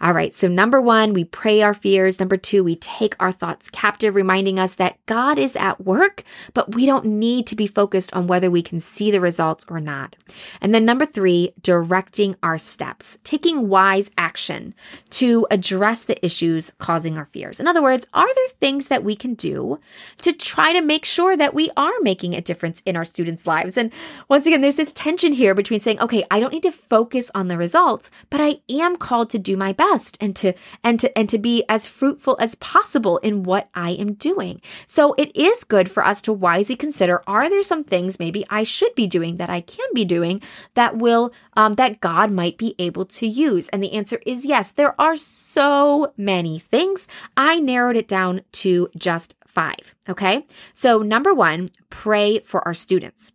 All 0.00 0.12
right, 0.12 0.34
so 0.34 0.48
number 0.48 0.80
one, 0.80 1.14
we 1.14 1.22
pray 1.22 1.62
our 1.62 1.72
fears. 1.72 2.18
Number 2.18 2.36
two, 2.36 2.64
we 2.64 2.74
take 2.76 3.14
our 3.20 3.30
thoughts 3.30 3.70
captive, 3.70 4.16
reminding 4.16 4.58
us 4.58 4.74
that 4.74 4.98
God 5.06 5.38
is 5.38 5.54
at 5.54 5.84
work, 5.84 6.24
but 6.52 6.74
we 6.74 6.84
don't 6.84 7.04
need 7.06 7.46
to 7.46 7.56
be 7.56 7.68
focused 7.68 8.12
on 8.12 8.26
whether 8.26 8.50
we 8.50 8.60
can 8.60 8.80
see 8.80 9.12
the 9.12 9.20
results 9.20 9.64
or 9.68 9.80
not. 9.80 10.16
And 10.60 10.74
then 10.74 10.84
number 10.84 11.06
three, 11.06 11.54
directing 11.62 12.34
our 12.42 12.58
steps, 12.58 13.16
taking 13.22 13.68
wise 13.68 14.10
action 14.18 14.74
to 15.10 15.46
address 15.52 16.02
the 16.02 16.22
issues 16.26 16.72
causing 16.78 17.16
our 17.16 17.26
fears. 17.26 17.60
In 17.60 17.68
other 17.68 17.82
words, 17.82 18.04
are 18.12 18.34
there 18.34 18.48
things 18.48 18.88
that 18.88 19.04
we 19.04 19.14
can 19.14 19.34
do 19.34 19.78
to 20.22 20.32
try 20.32 20.72
to 20.72 20.82
make 20.82 21.04
sure 21.04 21.36
that 21.36 21.54
we 21.54 21.70
are 21.76 21.92
making 22.02 22.34
a 22.34 22.42
difference 22.42 22.82
in 22.84 22.96
our 22.96 23.04
students' 23.04 23.46
lives? 23.46 23.78
And 23.78 23.92
once 24.28 24.44
again, 24.44 24.60
there's 24.60 24.76
this 24.76 24.92
tension 24.92 25.32
here 25.32 25.54
between 25.54 25.80
saying, 25.80 26.00
okay, 26.00 26.24
I 26.32 26.40
don't 26.40 26.52
need 26.52 26.64
to 26.64 26.72
focus 26.72 27.30
on 27.32 27.46
the 27.46 27.56
results, 27.56 28.10
but 28.28 28.40
I 28.40 28.56
am 28.68 28.96
called 28.96 29.30
to 29.30 29.38
do 29.38 29.56
my 29.56 29.72
best 29.72 29.83
best 29.84 30.16
and 30.20 30.34
to 30.36 30.52
and 30.82 31.00
to 31.00 31.18
and 31.18 31.28
to 31.28 31.38
be 31.38 31.64
as 31.68 31.88
fruitful 31.88 32.36
as 32.40 32.54
possible 32.56 33.18
in 33.18 33.42
what 33.42 33.68
I 33.74 33.90
am 33.90 34.14
doing. 34.14 34.60
So 34.86 35.14
it 35.18 35.34
is 35.36 35.64
good 35.64 35.90
for 35.90 36.04
us 36.04 36.22
to 36.22 36.32
wisely 36.32 36.76
consider 36.76 37.22
are 37.26 37.48
there 37.48 37.62
some 37.62 37.84
things 37.84 38.18
maybe 38.18 38.44
I 38.50 38.62
should 38.62 38.94
be 38.94 39.06
doing 39.06 39.36
that 39.36 39.50
I 39.50 39.60
can 39.60 39.88
be 39.94 40.04
doing 40.04 40.42
that 40.74 40.96
will 40.96 41.32
um, 41.54 41.72
that 41.74 42.00
God 42.00 42.30
might 42.30 42.58
be 42.58 42.74
able 42.78 43.04
to 43.06 43.26
use? 43.26 43.68
And 43.68 43.82
the 43.82 43.92
answer 43.92 44.20
is 44.26 44.44
yes. 44.44 44.72
There 44.72 44.98
are 45.00 45.16
so 45.16 46.12
many 46.16 46.58
things. 46.58 47.08
I 47.36 47.60
narrowed 47.60 47.96
it 47.96 48.08
down 48.08 48.42
to 48.64 48.88
just 48.96 49.34
five. 49.46 49.94
Okay. 50.08 50.46
So 50.72 51.00
number 51.00 51.32
one, 51.32 51.68
pray 51.90 52.40
for 52.40 52.66
our 52.66 52.74
students. 52.74 53.32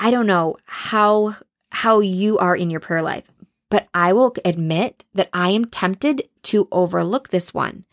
I 0.00 0.10
don't 0.10 0.26
know 0.26 0.56
how 0.64 1.36
how 1.70 2.00
you 2.00 2.38
are 2.38 2.54
in 2.54 2.68
your 2.68 2.80
prayer 2.80 3.02
life, 3.02 3.31
but 3.72 3.88
I 3.94 4.12
will 4.12 4.34
admit 4.44 5.06
that 5.14 5.30
I 5.32 5.48
am 5.48 5.64
tempted 5.64 6.28
to 6.42 6.68
overlook 6.70 7.28
this 7.30 7.54
one. 7.54 7.86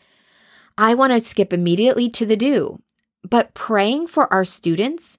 I 0.76 0.92
want 0.92 1.14
to 1.14 1.26
skip 1.26 1.54
immediately 1.54 2.10
to 2.10 2.26
the 2.26 2.36
do, 2.36 2.82
but 3.26 3.54
praying 3.54 4.08
for 4.08 4.30
our 4.30 4.44
students 4.44 5.18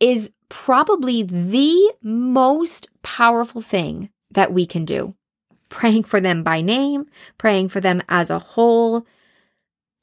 is 0.00 0.30
probably 0.48 1.22
the 1.22 1.92
most 2.02 2.88
powerful 3.02 3.60
thing 3.60 4.08
that 4.30 4.50
we 4.50 4.64
can 4.64 4.86
do. 4.86 5.14
Praying 5.68 6.04
for 6.04 6.22
them 6.22 6.42
by 6.42 6.62
name, 6.62 7.04
praying 7.36 7.68
for 7.68 7.82
them 7.82 8.00
as 8.08 8.30
a 8.30 8.38
whole. 8.38 9.04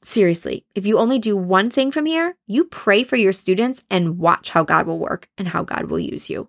Seriously, 0.04 0.64
if 0.76 0.86
you 0.86 1.00
only 1.00 1.18
do 1.18 1.36
one 1.36 1.68
thing 1.68 1.90
from 1.90 2.06
here, 2.06 2.36
you 2.46 2.62
pray 2.62 3.02
for 3.02 3.16
your 3.16 3.32
students 3.32 3.82
and 3.90 4.20
watch 4.20 4.50
how 4.50 4.62
God 4.62 4.86
will 4.86 5.00
work 5.00 5.28
and 5.36 5.48
how 5.48 5.64
God 5.64 5.90
will 5.90 5.98
use 5.98 6.30
you. 6.30 6.48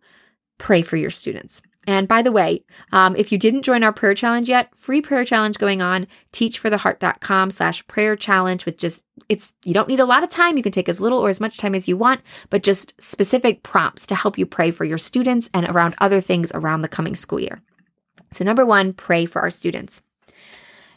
Pray 0.59 0.83
for 0.83 0.95
your 0.95 1.09
students. 1.09 1.63
And 1.87 2.05
by 2.05 2.21
the 2.21 2.33
way, 2.33 2.65
um, 2.91 3.15
if 3.15 3.31
you 3.31 3.37
didn't 3.37 3.61
join 3.61 3.81
our 3.81 3.93
prayer 3.93 4.13
challenge 4.13 4.49
yet, 4.49 4.75
free 4.75 5.01
prayer 5.01 5.23
challenge 5.23 5.57
going 5.57 5.81
on, 5.81 6.05
teachfortheheart.com 6.33 7.49
slash 7.49 7.87
prayer 7.87 8.17
challenge 8.17 8.65
with 8.65 8.77
just, 8.77 9.05
it's, 9.29 9.53
you 9.63 9.73
don't 9.73 9.87
need 9.87 10.01
a 10.01 10.05
lot 10.05 10.21
of 10.21 10.29
time. 10.29 10.57
You 10.57 10.63
can 10.63 10.73
take 10.73 10.89
as 10.89 10.99
little 10.99 11.17
or 11.19 11.29
as 11.29 11.39
much 11.39 11.57
time 11.57 11.73
as 11.73 11.87
you 11.87 11.95
want, 11.95 12.21
but 12.49 12.61
just 12.61 12.93
specific 13.01 13.63
prompts 13.63 14.05
to 14.07 14.15
help 14.15 14.37
you 14.37 14.45
pray 14.45 14.69
for 14.71 14.83
your 14.83 14.97
students 14.97 15.49
and 15.53 15.65
around 15.65 15.95
other 15.99 16.19
things 16.19 16.51
around 16.53 16.81
the 16.81 16.89
coming 16.89 17.15
school 17.15 17.39
year. 17.39 17.61
So 18.31 18.43
number 18.43 18.65
one, 18.65 18.91
pray 18.91 19.25
for 19.25 19.41
our 19.41 19.49
students. 19.49 20.01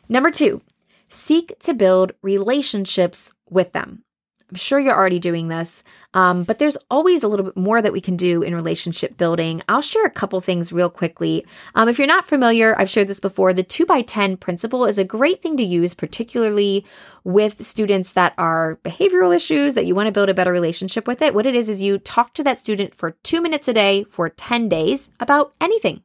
Number 0.09 0.33
two, 0.33 0.61
seek 1.09 1.57
to 1.61 1.73
build 1.73 2.13
relationships 2.21 3.33
with 3.49 3.73
them. 3.73 4.03
I'm 4.51 4.57
sure 4.57 4.81
you're 4.81 4.97
already 4.97 5.21
doing 5.21 5.47
this, 5.47 5.85
um, 6.13 6.43
but 6.43 6.59
there's 6.59 6.77
always 6.91 7.23
a 7.23 7.29
little 7.29 7.47
bit 7.47 7.57
more 7.57 7.81
that 7.81 7.93
we 7.93 8.01
can 8.01 8.17
do 8.17 8.43
in 8.43 8.53
relationship 8.55 9.17
building. 9.17 9.63
I'll 9.69 9.81
share 9.81 10.05
a 10.05 10.11
couple 10.11 10.41
things 10.41 10.73
real 10.73 10.91
quickly. 10.91 11.47
Um, 11.77 11.89
if 11.89 11.99
you're 11.99 12.09
not 12.09 12.27
familiar, 12.27 12.77
I've 12.77 12.91
shared 12.91 13.07
this 13.07 13.21
before. 13.21 13.53
The 13.53 13.63
2 13.63 13.87
by 13.87 14.03
10 14.03 14.37
principle 14.39 14.87
is 14.87 14.99
a 14.99 15.05
great 15.05 15.41
thing 15.41 15.57
to 15.57 15.63
use, 15.63 15.95
particularly 15.95 16.85
with 17.23 17.65
students 17.65 18.13
that 18.13 18.35
are 18.39 18.81
behavioral 18.83 19.35
issues 19.35 19.75
that 19.75 19.87
you 19.87 19.95
want 19.95 20.09
to 20.09 20.13
build 20.13 20.29
a 20.29 20.35
better 20.35 20.53
relationship 20.53 21.07
with 21.07 21.23
it. 21.23 21.33
What 21.33 21.47
it 21.47 21.55
is, 21.55 21.69
is 21.69 21.81
you 21.81 21.99
talk 21.99 22.35
to 22.35 22.45
that 22.45 22.59
student 22.59 22.95
for 22.95 23.13
two 23.23 23.41
minutes 23.41 23.69
a 23.69 23.73
day 23.73 24.03
for 24.05 24.29
10 24.29 24.69
days 24.69 25.11
about 25.21 25.55
anything 25.61 26.03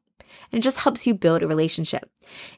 and 0.51 0.59
it 0.59 0.63
just 0.63 0.79
helps 0.79 1.05
you 1.05 1.13
build 1.13 1.43
a 1.43 1.47
relationship. 1.47 2.09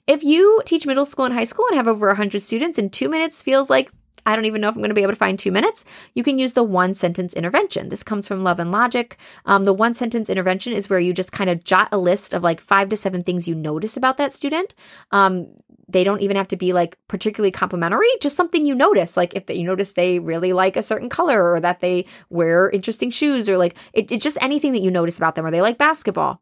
If 0.05 0.23
you 0.23 0.61
teach 0.65 0.85
middle 0.85 1.05
school 1.05 1.25
and 1.25 1.33
high 1.33 1.45
school 1.45 1.65
and 1.67 1.77
have 1.77 1.87
over 1.87 2.07
100 2.07 2.41
students 2.41 2.77
and 2.77 2.91
2 2.91 3.09
minutes 3.09 3.41
feels 3.41 3.69
like 3.69 3.91
I 4.27 4.35
don't 4.35 4.45
even 4.45 4.59
know 4.59 4.67
if 4.67 4.75
I'm 4.75 4.81
going 4.81 4.89
to 4.89 4.93
be 4.93 5.03
able 5.03 5.13
to 5.13 5.17
find 5.17 5.39
two 5.39 5.53
minutes, 5.53 5.85
you 6.13 6.21
can 6.21 6.37
use 6.37 6.51
the 6.51 6.63
one 6.63 6.93
sentence 6.93 7.33
intervention. 7.33 7.87
This 7.87 8.03
comes 8.03 8.27
from 8.27 8.43
Love 8.43 8.59
and 8.59 8.71
Logic. 8.73 9.17
Um, 9.45 9.63
the 9.63 9.73
one 9.73 9.95
sentence 9.95 10.29
intervention 10.29 10.73
is 10.73 10.89
where 10.89 10.99
you 10.99 11.13
just 11.13 11.31
kind 11.31 11.49
of 11.49 11.63
jot 11.63 11.87
a 11.93 11.97
list 11.97 12.33
of 12.33 12.43
like 12.43 12.59
five 12.59 12.89
to 12.89 12.97
seven 12.97 13.21
things 13.21 13.47
you 13.47 13.55
notice 13.55 13.95
about 13.95 14.17
that 14.17 14.33
student. 14.33 14.75
Um, 15.11 15.47
they 15.87 16.03
don't 16.03 16.21
even 16.21 16.35
have 16.35 16.49
to 16.49 16.57
be 16.57 16.73
like 16.73 16.97
particularly 17.07 17.51
complimentary, 17.51 18.09
just 18.21 18.35
something 18.35 18.65
you 18.65 18.75
notice. 18.75 19.15
Like 19.15 19.33
if 19.33 19.49
you 19.49 19.63
notice 19.63 19.93
they 19.93 20.19
really 20.19 20.51
like 20.51 20.75
a 20.75 20.81
certain 20.81 21.07
color 21.07 21.53
or 21.53 21.61
that 21.61 21.79
they 21.79 22.05
wear 22.29 22.69
interesting 22.69 23.09
shoes 23.09 23.47
or 23.47 23.57
like 23.57 23.75
it, 23.93 24.11
it's 24.11 24.23
just 24.23 24.37
anything 24.41 24.73
that 24.73 24.81
you 24.81 24.91
notice 24.91 25.17
about 25.17 25.35
them 25.35 25.45
or 25.45 25.51
they 25.51 25.61
like 25.61 25.77
basketball 25.77 26.41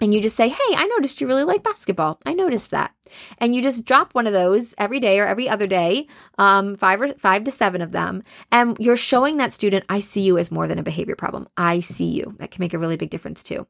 and 0.00 0.12
you 0.12 0.20
just 0.20 0.36
say, 0.36 0.48
Hey, 0.48 0.74
I 0.76 0.86
noticed 0.86 1.20
you 1.20 1.26
really 1.26 1.44
like 1.44 1.62
basketball. 1.62 2.20
I 2.26 2.34
noticed 2.34 2.70
that. 2.72 2.92
And 3.38 3.54
you 3.54 3.62
just 3.62 3.84
drop 3.84 4.14
one 4.14 4.26
of 4.26 4.32
those 4.32 4.74
every 4.78 5.00
day 5.00 5.18
or 5.18 5.26
every 5.26 5.48
other 5.48 5.66
day, 5.66 6.06
um, 6.38 6.76
five 6.76 7.00
or 7.00 7.08
five 7.14 7.44
to 7.44 7.50
seven 7.50 7.80
of 7.80 7.92
them. 7.92 8.22
And 8.52 8.76
you're 8.80 8.96
showing 8.96 9.36
that 9.38 9.52
student, 9.52 9.84
I 9.88 10.00
see 10.00 10.22
you 10.22 10.38
as 10.38 10.50
more 10.50 10.66
than 10.68 10.78
a 10.78 10.82
behavior 10.82 11.16
problem. 11.16 11.48
I 11.56 11.80
see 11.80 12.06
you. 12.06 12.34
That 12.38 12.50
can 12.50 12.60
make 12.60 12.74
a 12.74 12.78
really 12.78 12.96
big 12.96 13.10
difference 13.10 13.42
too. 13.42 13.66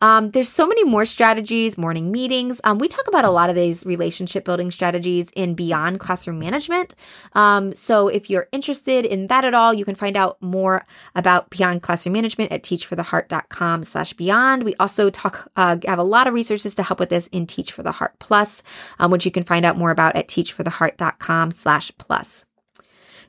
Um, 0.00 0.30
there's 0.30 0.48
so 0.48 0.66
many 0.66 0.84
more 0.84 1.04
strategies, 1.04 1.78
morning 1.78 2.10
meetings. 2.10 2.60
Um, 2.64 2.78
we 2.78 2.88
talk 2.88 3.08
about 3.08 3.24
a 3.24 3.30
lot 3.30 3.50
of 3.50 3.56
these 3.56 3.84
relationship 3.86 4.44
building 4.44 4.70
strategies 4.70 5.28
in 5.34 5.54
Beyond 5.54 6.00
Classroom 6.00 6.38
Management. 6.38 6.94
Um, 7.34 7.74
so 7.74 8.08
if 8.08 8.30
you're 8.30 8.48
interested 8.52 9.04
in 9.04 9.26
that 9.28 9.44
at 9.44 9.54
all, 9.54 9.74
you 9.74 9.84
can 9.84 9.94
find 9.94 10.16
out 10.16 10.40
more 10.42 10.86
about 11.14 11.50
Beyond 11.50 11.82
Classroom 11.82 12.12
Management 12.12 12.52
at 12.52 12.62
teachfortheheart.com 12.62 13.84
slash 13.84 14.12
beyond. 14.12 14.64
We 14.64 14.74
also 14.76 15.10
talk 15.10 15.50
uh, 15.56 15.76
have 15.86 15.98
a 15.98 16.02
lot 16.02 16.26
of 16.26 16.34
resources 16.34 16.74
to 16.76 16.82
help 16.82 17.00
with 17.00 17.08
this 17.08 17.26
in 17.28 17.46
Teach 17.46 17.72
for 17.72 17.82
the 17.82 17.92
Heart 17.92 18.18
Plus, 18.18 18.62
um, 18.98 19.10
which 19.10 19.24
you 19.24 19.30
can 19.30 19.44
find 19.44 19.64
out 19.64 19.78
more 19.78 19.90
about 19.90 20.16
at 20.16 20.28
teachfortheheart.com 20.28 21.50
slash 21.50 21.92
plus. 21.98 22.44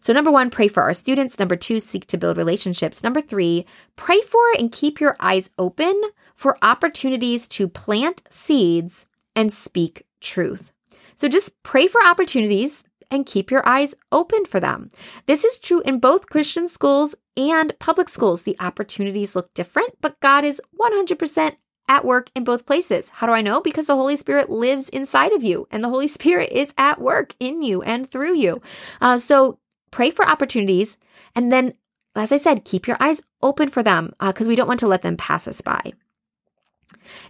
So 0.02 0.14
number 0.14 0.32
one, 0.32 0.50
pray 0.50 0.68
for 0.68 0.84
our 0.84 0.94
students. 0.94 1.40
Number 1.40 1.56
two, 1.56 1.80
seek 1.80 2.06
to 2.08 2.18
build 2.18 2.38
relationships. 2.38 3.04
Number 3.04 3.22
three, 3.22 3.66
pray 3.96 4.22
for 4.22 4.42
and 4.58 4.72
keep 4.72 5.02
your 5.02 5.16
eyes 5.20 5.50
open 5.58 6.02
for 6.36 6.58
opportunities 6.62 7.48
to 7.50 7.68
plant 7.68 8.22
seeds 8.30 9.06
and 9.36 9.52
speak 9.52 10.06
truth. 10.22 10.72
So 11.18 11.28
just 11.28 11.52
pray 11.64 11.88
for 11.88 12.02
opportunities 12.06 12.84
and 13.12 13.26
keep 13.26 13.52
your 13.52 13.68
eyes 13.68 13.96
open 14.12 14.46
for 14.46 14.60
them. 14.60 14.90
This 15.26 15.44
is 15.44 15.60
true 15.60 15.82
in 15.82 16.00
both 16.00 16.30
Christian 16.30 16.68
schools 16.68 17.16
and 17.36 17.78
public 17.80 18.08
schools. 18.08 18.44
The 18.44 18.56
opportunities 18.60 19.36
look 19.36 19.54
different, 19.54 19.96
but 20.02 20.20
God 20.20 20.46
is 20.46 20.62
100% 20.80 21.56
at 21.90 22.06
work 22.06 22.30
in 22.36 22.44
both 22.46 22.66
places. 22.66 23.10
How 23.10 23.28
do 23.28 23.34
I 23.34 23.42
know? 23.42 23.60
Because 23.60 23.88
the 23.88 23.96
Holy 23.96 24.16
Spirit 24.16 24.50
lives 24.50 24.88
inside 24.90 25.34
of 25.34 25.44
you 25.44 25.68
and 25.72 25.84
the 25.84 25.90
Holy 25.90 26.08
Spirit 26.20 26.52
is 26.54 26.74
at 26.78 27.02
work 27.02 27.36
in 27.40 27.62
you 27.62 27.82
and 27.82 28.10
through 28.10 28.36
you. 28.36 28.62
Uh, 29.02 29.20
so 29.20 29.60
pray 29.92 30.12
for 30.12 30.26
opportunities 30.26 30.98
and 31.36 31.52
then, 31.52 31.74
as 32.16 32.32
I 32.32 32.38
said, 32.38 32.64
keep 32.64 32.88
your 32.88 32.98
eyes 33.00 33.22
open 33.42 33.68
for 33.68 33.84
them 33.84 34.14
because 34.20 34.48
uh, 34.48 34.50
we 34.50 34.56
don't 34.56 34.68
want 34.68 34.80
to 34.82 34.88
let 34.88 35.02
them 35.02 35.18
pass 35.18 35.48
us 35.48 35.62
by. 35.62 35.92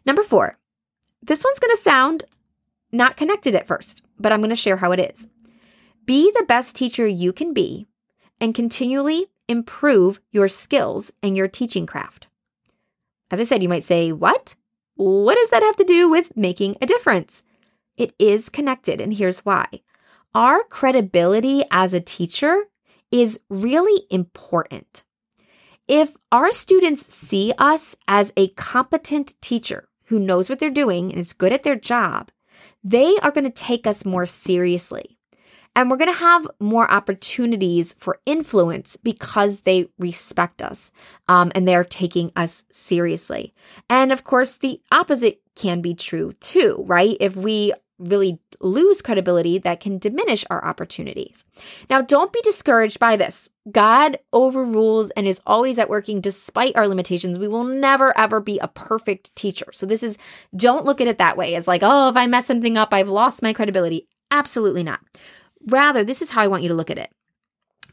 Number 0.05 0.23
four, 0.23 0.57
this 1.21 1.43
one's 1.43 1.59
going 1.59 1.75
to 1.75 1.81
sound 1.81 2.25
not 2.91 3.17
connected 3.17 3.55
at 3.55 3.67
first, 3.67 4.03
but 4.19 4.31
I'm 4.31 4.41
going 4.41 4.49
to 4.49 4.55
share 4.55 4.77
how 4.77 4.91
it 4.91 4.99
is. 4.99 5.27
Be 6.05 6.31
the 6.31 6.45
best 6.47 6.75
teacher 6.75 7.05
you 7.05 7.31
can 7.31 7.53
be 7.53 7.87
and 8.41 8.55
continually 8.55 9.27
improve 9.47 10.19
your 10.31 10.47
skills 10.47 11.11
and 11.21 11.37
your 11.37 11.47
teaching 11.47 11.85
craft. 11.85 12.28
As 13.31 13.39
I 13.39 13.43
said, 13.43 13.63
you 13.63 13.69
might 13.69 13.83
say, 13.83 14.11
What? 14.11 14.55
What 14.95 15.37
does 15.37 15.49
that 15.51 15.63
have 15.63 15.77
to 15.77 15.83
do 15.83 16.09
with 16.09 16.35
making 16.35 16.75
a 16.81 16.85
difference? 16.85 17.43
It 17.95 18.13
is 18.19 18.49
connected, 18.49 18.99
and 18.99 19.13
here's 19.13 19.45
why. 19.45 19.67
Our 20.35 20.63
credibility 20.63 21.63
as 21.71 21.93
a 21.93 22.01
teacher 22.01 22.65
is 23.11 23.39
really 23.49 24.05
important. 24.09 25.03
If 25.87 26.15
our 26.31 26.51
students 26.51 27.05
see 27.05 27.53
us 27.57 27.95
as 28.07 28.31
a 28.37 28.49
competent 28.49 29.33
teacher 29.41 29.89
who 30.05 30.19
knows 30.19 30.49
what 30.49 30.59
they're 30.59 30.69
doing 30.69 31.11
and 31.11 31.19
is 31.19 31.33
good 31.33 31.51
at 31.51 31.63
their 31.63 31.75
job, 31.75 32.29
they 32.83 33.17
are 33.17 33.31
going 33.31 33.45
to 33.45 33.49
take 33.49 33.87
us 33.87 34.05
more 34.05 34.25
seriously. 34.25 35.18
And 35.75 35.89
we're 35.89 35.97
going 35.97 36.11
to 36.11 36.19
have 36.19 36.47
more 36.59 36.89
opportunities 36.91 37.95
for 37.99 38.19
influence 38.25 38.97
because 38.97 39.61
they 39.61 39.87
respect 39.97 40.61
us 40.61 40.91
um, 41.27 41.51
and 41.55 41.67
they're 41.67 41.83
taking 41.83 42.31
us 42.35 42.65
seriously. 42.71 43.53
And 43.89 44.11
of 44.11 44.23
course, 44.23 44.57
the 44.57 44.81
opposite 44.91 45.41
can 45.55 45.81
be 45.81 45.93
true 45.93 46.33
too, 46.33 46.83
right? 46.87 47.15
If 47.19 47.35
we 47.35 47.73
really 47.99 48.39
lose 48.61 49.01
credibility, 49.01 49.57
that 49.59 49.79
can 49.79 49.97
diminish 49.97 50.45
our 50.49 50.63
opportunities. 50.65 51.45
Now, 51.89 52.01
don't 52.01 52.33
be 52.33 52.41
discouraged 52.41 52.99
by 52.99 53.15
this. 53.15 53.49
God 53.71 54.17
overrules 54.33 55.11
and 55.11 55.27
is 55.27 55.41
always 55.45 55.77
at 55.77 55.89
working 55.89 56.21
despite 56.21 56.75
our 56.75 56.87
limitations. 56.87 57.37
We 57.37 57.47
will 57.47 57.63
never 57.65 58.17
ever 58.17 58.39
be 58.39 58.57
a 58.59 58.67
perfect 58.67 59.35
teacher. 59.35 59.67
So 59.73 59.85
this 59.85 60.01
is 60.01 60.17
don't 60.55 60.85
look 60.85 61.01
at 61.01 61.07
it 61.07 61.19
that 61.19 61.37
way 61.37 61.55
as 61.55 61.67
like, 61.67 61.81
oh, 61.83 62.09
if 62.09 62.17
I 62.17 62.25
mess 62.25 62.47
something 62.47 62.77
up, 62.77 62.93
I've 62.93 63.09
lost 63.09 63.41
my 63.41 63.53
credibility. 63.53 64.07
Absolutely 64.31 64.83
not. 64.83 65.01
Rather, 65.67 66.03
this 66.03 66.21
is 66.21 66.31
how 66.31 66.41
I 66.41 66.47
want 66.47 66.63
you 66.63 66.69
to 66.69 66.75
look 66.75 66.91
at 66.91 66.97
it. 66.97 67.11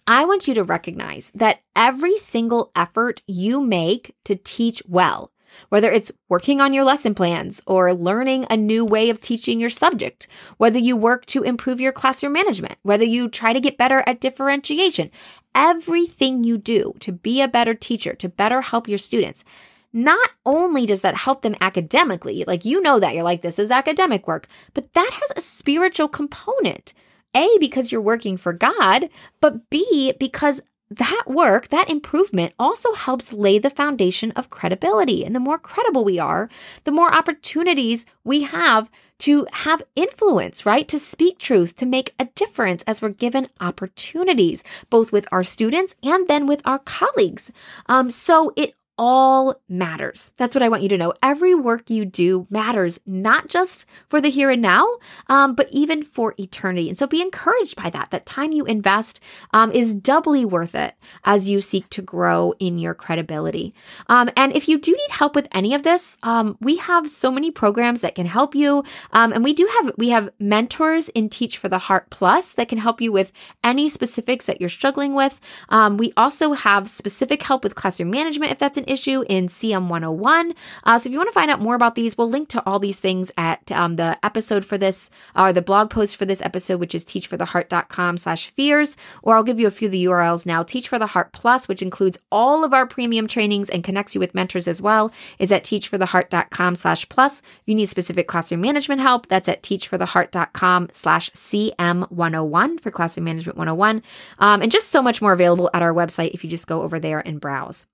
I 0.06 0.24
want 0.24 0.46
you 0.46 0.54
to 0.54 0.64
recognize 0.64 1.32
that 1.34 1.60
every 1.74 2.16
single 2.16 2.70
effort 2.76 3.22
you 3.26 3.60
make 3.60 4.14
to 4.24 4.36
teach 4.36 4.82
well 4.86 5.32
whether 5.68 5.90
it's 5.90 6.12
working 6.28 6.60
on 6.60 6.72
your 6.72 6.84
lesson 6.84 7.14
plans 7.14 7.62
or 7.66 7.92
learning 7.94 8.46
a 8.50 8.56
new 8.56 8.84
way 8.84 9.10
of 9.10 9.20
teaching 9.20 9.60
your 9.60 9.70
subject, 9.70 10.26
whether 10.58 10.78
you 10.78 10.96
work 10.96 11.26
to 11.26 11.42
improve 11.42 11.80
your 11.80 11.92
classroom 11.92 12.32
management, 12.32 12.76
whether 12.82 13.04
you 13.04 13.28
try 13.28 13.52
to 13.52 13.60
get 13.60 13.78
better 13.78 14.02
at 14.06 14.20
differentiation, 14.20 15.10
everything 15.54 16.44
you 16.44 16.58
do 16.58 16.94
to 17.00 17.12
be 17.12 17.40
a 17.40 17.48
better 17.48 17.74
teacher, 17.74 18.14
to 18.14 18.28
better 18.28 18.60
help 18.60 18.88
your 18.88 18.98
students, 18.98 19.44
not 19.92 20.30
only 20.44 20.84
does 20.84 21.00
that 21.00 21.16
help 21.16 21.42
them 21.42 21.56
academically, 21.60 22.44
like 22.46 22.64
you 22.64 22.80
know 22.82 23.00
that 23.00 23.14
you're 23.14 23.24
like, 23.24 23.42
this 23.42 23.58
is 23.58 23.70
academic 23.70 24.26
work, 24.26 24.46
but 24.74 24.92
that 24.92 25.10
has 25.10 25.32
a 25.36 25.40
spiritual 25.40 26.08
component. 26.08 26.92
A, 27.36 27.56
because 27.60 27.92
you're 27.92 28.00
working 28.00 28.36
for 28.36 28.52
God, 28.52 29.10
but 29.40 29.68
B, 29.70 30.14
because 30.18 30.60
that 30.90 31.24
work, 31.26 31.68
that 31.68 31.90
improvement 31.90 32.54
also 32.58 32.94
helps 32.94 33.32
lay 33.32 33.58
the 33.58 33.70
foundation 33.70 34.30
of 34.32 34.50
credibility. 34.50 35.24
And 35.24 35.34
the 35.34 35.40
more 35.40 35.58
credible 35.58 36.04
we 36.04 36.18
are, 36.18 36.48
the 36.84 36.92
more 36.92 37.12
opportunities 37.12 38.06
we 38.24 38.42
have 38.42 38.88
to 39.18 39.46
have 39.52 39.82
influence, 39.96 40.64
right? 40.64 40.86
To 40.88 40.98
speak 40.98 41.38
truth, 41.38 41.74
to 41.76 41.86
make 41.86 42.14
a 42.18 42.28
difference 42.36 42.84
as 42.84 43.02
we're 43.02 43.08
given 43.08 43.48
opportunities, 43.60 44.62
both 44.88 45.10
with 45.10 45.26
our 45.32 45.42
students 45.42 45.96
and 46.02 46.28
then 46.28 46.46
with 46.46 46.62
our 46.64 46.78
colleagues. 46.78 47.50
Um, 47.86 48.10
so 48.10 48.52
it 48.56 48.74
all 48.98 49.60
matters. 49.68 50.32
That's 50.36 50.54
what 50.54 50.62
I 50.62 50.68
want 50.68 50.82
you 50.82 50.88
to 50.90 50.98
know. 50.98 51.12
Every 51.22 51.54
work 51.54 51.90
you 51.90 52.04
do 52.04 52.46
matters, 52.50 52.98
not 53.06 53.48
just 53.48 53.86
for 54.08 54.20
the 54.20 54.30
here 54.30 54.50
and 54.50 54.62
now, 54.62 54.86
um, 55.28 55.54
but 55.54 55.68
even 55.70 56.02
for 56.02 56.34
eternity. 56.38 56.88
And 56.88 56.98
so 56.98 57.06
be 57.06 57.20
encouraged 57.20 57.76
by 57.76 57.90
that. 57.90 58.10
That 58.10 58.26
time 58.26 58.52
you 58.52 58.64
invest 58.64 59.20
um, 59.52 59.70
is 59.72 59.94
doubly 59.94 60.44
worth 60.44 60.74
it 60.74 60.94
as 61.24 61.50
you 61.50 61.60
seek 61.60 61.88
to 61.90 62.02
grow 62.02 62.54
in 62.58 62.78
your 62.78 62.94
credibility. 62.94 63.74
Um, 64.08 64.30
and 64.36 64.54
if 64.56 64.68
you 64.68 64.78
do 64.78 64.92
need 64.92 65.10
help 65.10 65.34
with 65.34 65.48
any 65.52 65.74
of 65.74 65.82
this, 65.82 66.16
um, 66.22 66.56
we 66.60 66.76
have 66.76 67.08
so 67.08 67.30
many 67.30 67.50
programs 67.50 68.00
that 68.00 68.14
can 68.14 68.26
help 68.26 68.54
you. 68.54 68.84
Um, 69.12 69.32
and 69.32 69.44
we 69.44 69.52
do 69.52 69.68
have 69.76 69.92
we 69.98 70.08
have 70.10 70.30
mentors 70.38 71.08
in 71.10 71.28
Teach 71.28 71.58
for 71.58 71.68
the 71.68 71.78
Heart 71.78 72.10
Plus 72.10 72.52
that 72.54 72.68
can 72.68 72.78
help 72.78 73.00
you 73.00 73.12
with 73.12 73.32
any 73.62 73.88
specifics 73.88 74.46
that 74.46 74.60
you're 74.60 74.68
struggling 74.68 75.14
with. 75.14 75.40
Um, 75.68 75.96
we 75.96 76.12
also 76.16 76.52
have 76.52 76.88
specific 76.88 77.42
help 77.42 77.62
with 77.62 77.74
classroom 77.74 78.10
management 78.10 78.52
if 78.52 78.58
that's 78.58 78.78
an 78.78 78.85
issue 78.86 79.24
in 79.28 79.48
CM 79.48 79.88
101. 79.88 80.54
Uh, 80.84 80.98
so 80.98 81.08
if 81.08 81.12
you 81.12 81.18
want 81.18 81.28
to 81.28 81.34
find 81.34 81.50
out 81.50 81.60
more 81.60 81.74
about 81.74 81.94
these, 81.94 82.16
we'll 82.16 82.28
link 82.28 82.48
to 82.50 82.62
all 82.66 82.78
these 82.78 83.00
things 83.00 83.30
at 83.36 83.70
um, 83.72 83.96
the 83.96 84.18
episode 84.24 84.64
for 84.64 84.78
this 84.78 85.10
or 85.34 85.52
the 85.52 85.62
blog 85.62 85.90
post 85.90 86.16
for 86.16 86.24
this 86.24 86.42
episode, 86.42 86.80
which 86.80 86.94
is 86.94 87.04
teachfortheheart.com 87.04 88.16
slash 88.16 88.48
fears, 88.50 88.96
or 89.22 89.36
I'll 89.36 89.42
give 89.42 89.60
you 89.60 89.66
a 89.66 89.70
few 89.70 89.86
of 89.86 89.92
the 89.92 90.04
URLs 90.04 90.46
now. 90.46 90.62
Teach 90.62 90.88
for 90.88 90.98
the 90.98 91.06
Heart 91.06 91.32
Plus, 91.32 91.68
which 91.68 91.82
includes 91.82 92.18
all 92.30 92.64
of 92.64 92.72
our 92.72 92.86
premium 92.86 93.26
trainings 93.26 93.70
and 93.70 93.84
connects 93.84 94.14
you 94.14 94.20
with 94.20 94.34
mentors 94.34 94.68
as 94.68 94.82
well, 94.82 95.12
is 95.38 95.52
at 95.52 95.64
teachfortheheart.com 95.64 96.76
slash 96.76 97.08
plus. 97.08 97.42
You 97.64 97.74
need 97.74 97.86
specific 97.86 98.28
classroom 98.28 98.60
management 98.60 99.00
help, 99.00 99.26
that's 99.28 99.48
at 99.48 99.62
teachfortheheart.com 99.62 100.88
slash 100.92 101.30
CM101 101.30 102.80
for 102.80 102.90
classroom 102.90 103.24
management 103.24 103.58
101. 103.58 104.02
Um, 104.38 104.62
and 104.62 104.70
just 104.70 104.88
so 104.88 105.02
much 105.02 105.22
more 105.22 105.32
available 105.32 105.70
at 105.72 105.82
our 105.82 105.92
website 105.92 106.30
if 106.32 106.44
you 106.44 106.50
just 106.50 106.66
go 106.66 106.82
over 106.82 106.98
there 106.98 107.26
and 107.26 107.40
browse. 107.40 107.86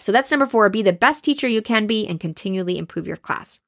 So 0.00 0.12
that's 0.12 0.30
number 0.30 0.46
four 0.46 0.68
be 0.70 0.82
the 0.82 0.92
best 0.92 1.24
teacher 1.24 1.48
you 1.48 1.62
can 1.62 1.86
be 1.86 2.06
and 2.06 2.20
continually 2.20 2.78
improve 2.78 3.06
your 3.06 3.16
class. 3.16 3.60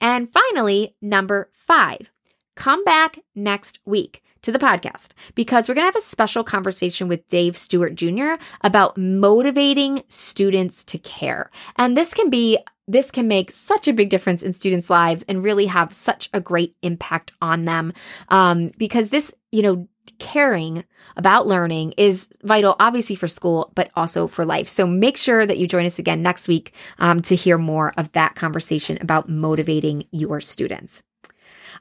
And 0.00 0.30
finally, 0.32 0.96
number 1.00 1.50
five 1.52 2.10
come 2.54 2.84
back 2.84 3.18
next 3.34 3.78
week 3.86 4.22
to 4.42 4.52
the 4.52 4.58
podcast 4.58 5.10
because 5.34 5.68
we're 5.68 5.74
going 5.74 5.84
to 5.84 5.92
have 5.92 5.96
a 5.96 6.06
special 6.06 6.44
conversation 6.44 7.08
with 7.08 7.26
Dave 7.28 7.56
Stuart 7.56 7.94
Jr. 7.94 8.34
about 8.62 8.98
motivating 8.98 10.02
students 10.08 10.84
to 10.84 10.98
care. 10.98 11.50
And 11.76 11.96
this 11.96 12.12
can 12.12 12.28
be 12.28 12.58
this 12.88 13.12
can 13.12 13.28
make 13.28 13.52
such 13.52 13.86
a 13.86 13.92
big 13.92 14.10
difference 14.10 14.42
in 14.42 14.52
students' 14.52 14.90
lives 14.90 15.24
and 15.28 15.42
really 15.42 15.66
have 15.66 15.92
such 15.92 16.28
a 16.34 16.40
great 16.40 16.74
impact 16.82 17.32
on 17.40 17.64
them 17.64 17.92
um, 18.28 18.70
because 18.76 19.08
this, 19.08 19.32
you 19.52 19.62
know, 19.62 19.88
caring 20.18 20.84
about 21.16 21.46
learning 21.46 21.92
is 21.96 22.28
vital, 22.42 22.76
obviously 22.80 23.16
for 23.16 23.28
school, 23.28 23.70
but 23.74 23.90
also 23.94 24.26
for 24.26 24.44
life. 24.44 24.68
So 24.68 24.86
make 24.86 25.16
sure 25.16 25.46
that 25.46 25.58
you 25.58 25.66
join 25.66 25.86
us 25.86 25.98
again 25.98 26.22
next 26.22 26.48
week 26.48 26.74
um, 26.98 27.20
to 27.22 27.34
hear 27.34 27.58
more 27.58 27.92
of 27.96 28.12
that 28.12 28.34
conversation 28.34 28.98
about 29.00 29.28
motivating 29.28 30.04
your 30.10 30.40
students. 30.40 31.02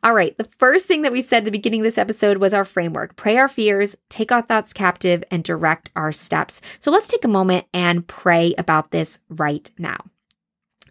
All 0.03 0.15
right, 0.15 0.35
the 0.37 0.49
first 0.57 0.87
thing 0.87 1.03
that 1.03 1.11
we 1.11 1.21
said 1.21 1.39
at 1.39 1.45
the 1.45 1.51
beginning 1.51 1.81
of 1.81 1.85
this 1.85 1.97
episode 1.97 2.37
was 2.37 2.53
our 2.53 2.65
framework 2.65 3.15
pray 3.15 3.37
our 3.37 3.47
fears, 3.47 3.95
take 4.09 4.31
our 4.31 4.41
thoughts 4.41 4.73
captive, 4.73 5.23
and 5.29 5.43
direct 5.43 5.91
our 5.95 6.11
steps. 6.11 6.59
So 6.79 6.89
let's 6.89 7.07
take 7.07 7.23
a 7.23 7.29
moment 7.29 7.67
and 7.73 8.07
pray 8.07 8.55
about 8.57 8.91
this 8.91 9.19
right 9.29 9.69
now. 9.77 9.97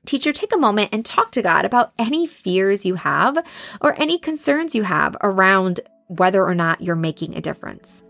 Teacher, 0.06 0.32
take 0.32 0.54
a 0.54 0.58
moment 0.58 0.90
and 0.92 1.04
talk 1.04 1.30
to 1.32 1.42
God 1.42 1.64
about 1.64 1.92
any 1.98 2.26
fears 2.26 2.86
you 2.86 2.94
have 2.94 3.44
or 3.80 4.00
any 4.00 4.18
concerns 4.18 4.74
you 4.74 4.82
have 4.84 5.16
around 5.22 5.80
whether 6.10 6.44
or 6.44 6.54
not 6.54 6.80
you're 6.80 6.96
making 6.96 7.36
a 7.36 7.40
difference. 7.40 8.04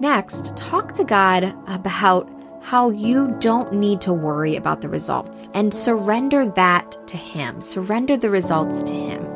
Next, 0.00 0.56
talk 0.56 0.94
to 0.94 1.04
God 1.04 1.44
about 1.66 2.28
how 2.60 2.90
you 2.90 3.36
don't 3.40 3.72
need 3.72 4.00
to 4.00 4.12
worry 4.12 4.56
about 4.56 4.80
the 4.80 4.88
results 4.88 5.48
and 5.54 5.72
surrender 5.72 6.46
that 6.50 6.96
to 7.08 7.16
Him. 7.16 7.60
Surrender 7.60 8.16
the 8.16 8.30
results 8.30 8.82
to 8.82 8.92
Him. 8.92 9.33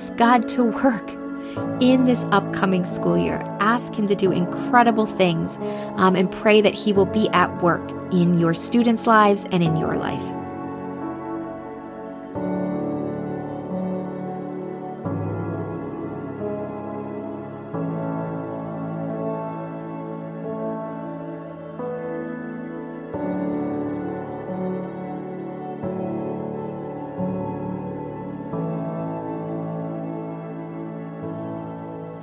Ask 0.00 0.16
God 0.16 0.48
to 0.48 0.64
work 0.64 1.10
in 1.82 2.06
this 2.06 2.24
upcoming 2.30 2.86
school 2.86 3.18
year. 3.18 3.36
Ask 3.60 3.94
Him 3.94 4.06
to 4.06 4.14
do 4.14 4.32
incredible 4.32 5.04
things 5.04 5.58
um, 5.96 6.16
and 6.16 6.32
pray 6.32 6.62
that 6.62 6.72
He 6.72 6.94
will 6.94 7.04
be 7.04 7.28
at 7.34 7.62
work 7.62 7.86
in 8.10 8.38
your 8.38 8.54
students' 8.54 9.06
lives 9.06 9.44
and 9.52 9.62
in 9.62 9.76
your 9.76 9.96
life. 9.96 10.39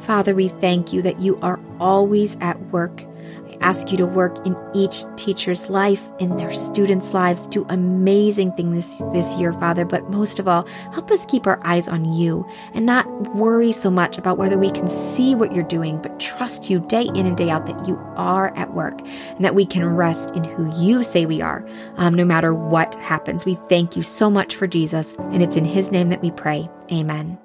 Father, 0.07 0.33
we 0.33 0.47
thank 0.47 0.93
you 0.93 1.01
that 1.01 1.19
you 1.19 1.37
are 1.41 1.59
always 1.81 2.37
at 2.39 2.57
work. 2.71 3.03
I 3.45 3.57
ask 3.59 3.91
you 3.91 3.97
to 3.97 4.05
work 4.05 4.37
in 4.45 4.55
each 4.73 5.03
teacher's 5.17 5.69
life, 5.69 6.01
in 6.19 6.37
their 6.37 6.53
students' 6.53 7.13
lives, 7.13 7.45
do 7.47 7.65
amazing 7.67 8.53
things 8.53 8.73
this, 8.73 9.03
this 9.11 9.35
year, 9.37 9.51
Father. 9.51 9.83
But 9.83 10.09
most 10.09 10.39
of 10.39 10.47
all, 10.47 10.65
help 10.93 11.11
us 11.11 11.25
keep 11.25 11.45
our 11.45 11.59
eyes 11.65 11.89
on 11.89 12.13
you 12.13 12.47
and 12.73 12.85
not 12.85 13.05
worry 13.35 13.73
so 13.73 13.91
much 13.91 14.17
about 14.17 14.37
whether 14.37 14.57
we 14.57 14.71
can 14.71 14.87
see 14.87 15.35
what 15.35 15.51
you're 15.51 15.65
doing, 15.65 16.01
but 16.01 16.21
trust 16.21 16.69
you 16.69 16.79
day 16.79 17.09
in 17.13 17.25
and 17.25 17.35
day 17.35 17.49
out 17.49 17.65
that 17.65 17.85
you 17.85 17.97
are 18.15 18.55
at 18.55 18.73
work 18.73 19.01
and 19.01 19.43
that 19.43 19.55
we 19.55 19.65
can 19.65 19.83
rest 19.85 20.31
in 20.31 20.45
who 20.45 20.71
you 20.81 21.03
say 21.03 21.25
we 21.25 21.41
are, 21.41 21.67
um, 21.97 22.13
no 22.13 22.23
matter 22.23 22.53
what 22.53 22.95
happens. 22.95 23.43
We 23.43 23.55
thank 23.55 23.97
you 23.97 24.03
so 24.03 24.29
much 24.29 24.55
for 24.55 24.67
Jesus, 24.67 25.15
and 25.33 25.43
it's 25.43 25.57
in 25.57 25.65
his 25.65 25.91
name 25.91 26.07
that 26.09 26.21
we 26.21 26.31
pray. 26.31 26.69
Amen. 26.93 27.37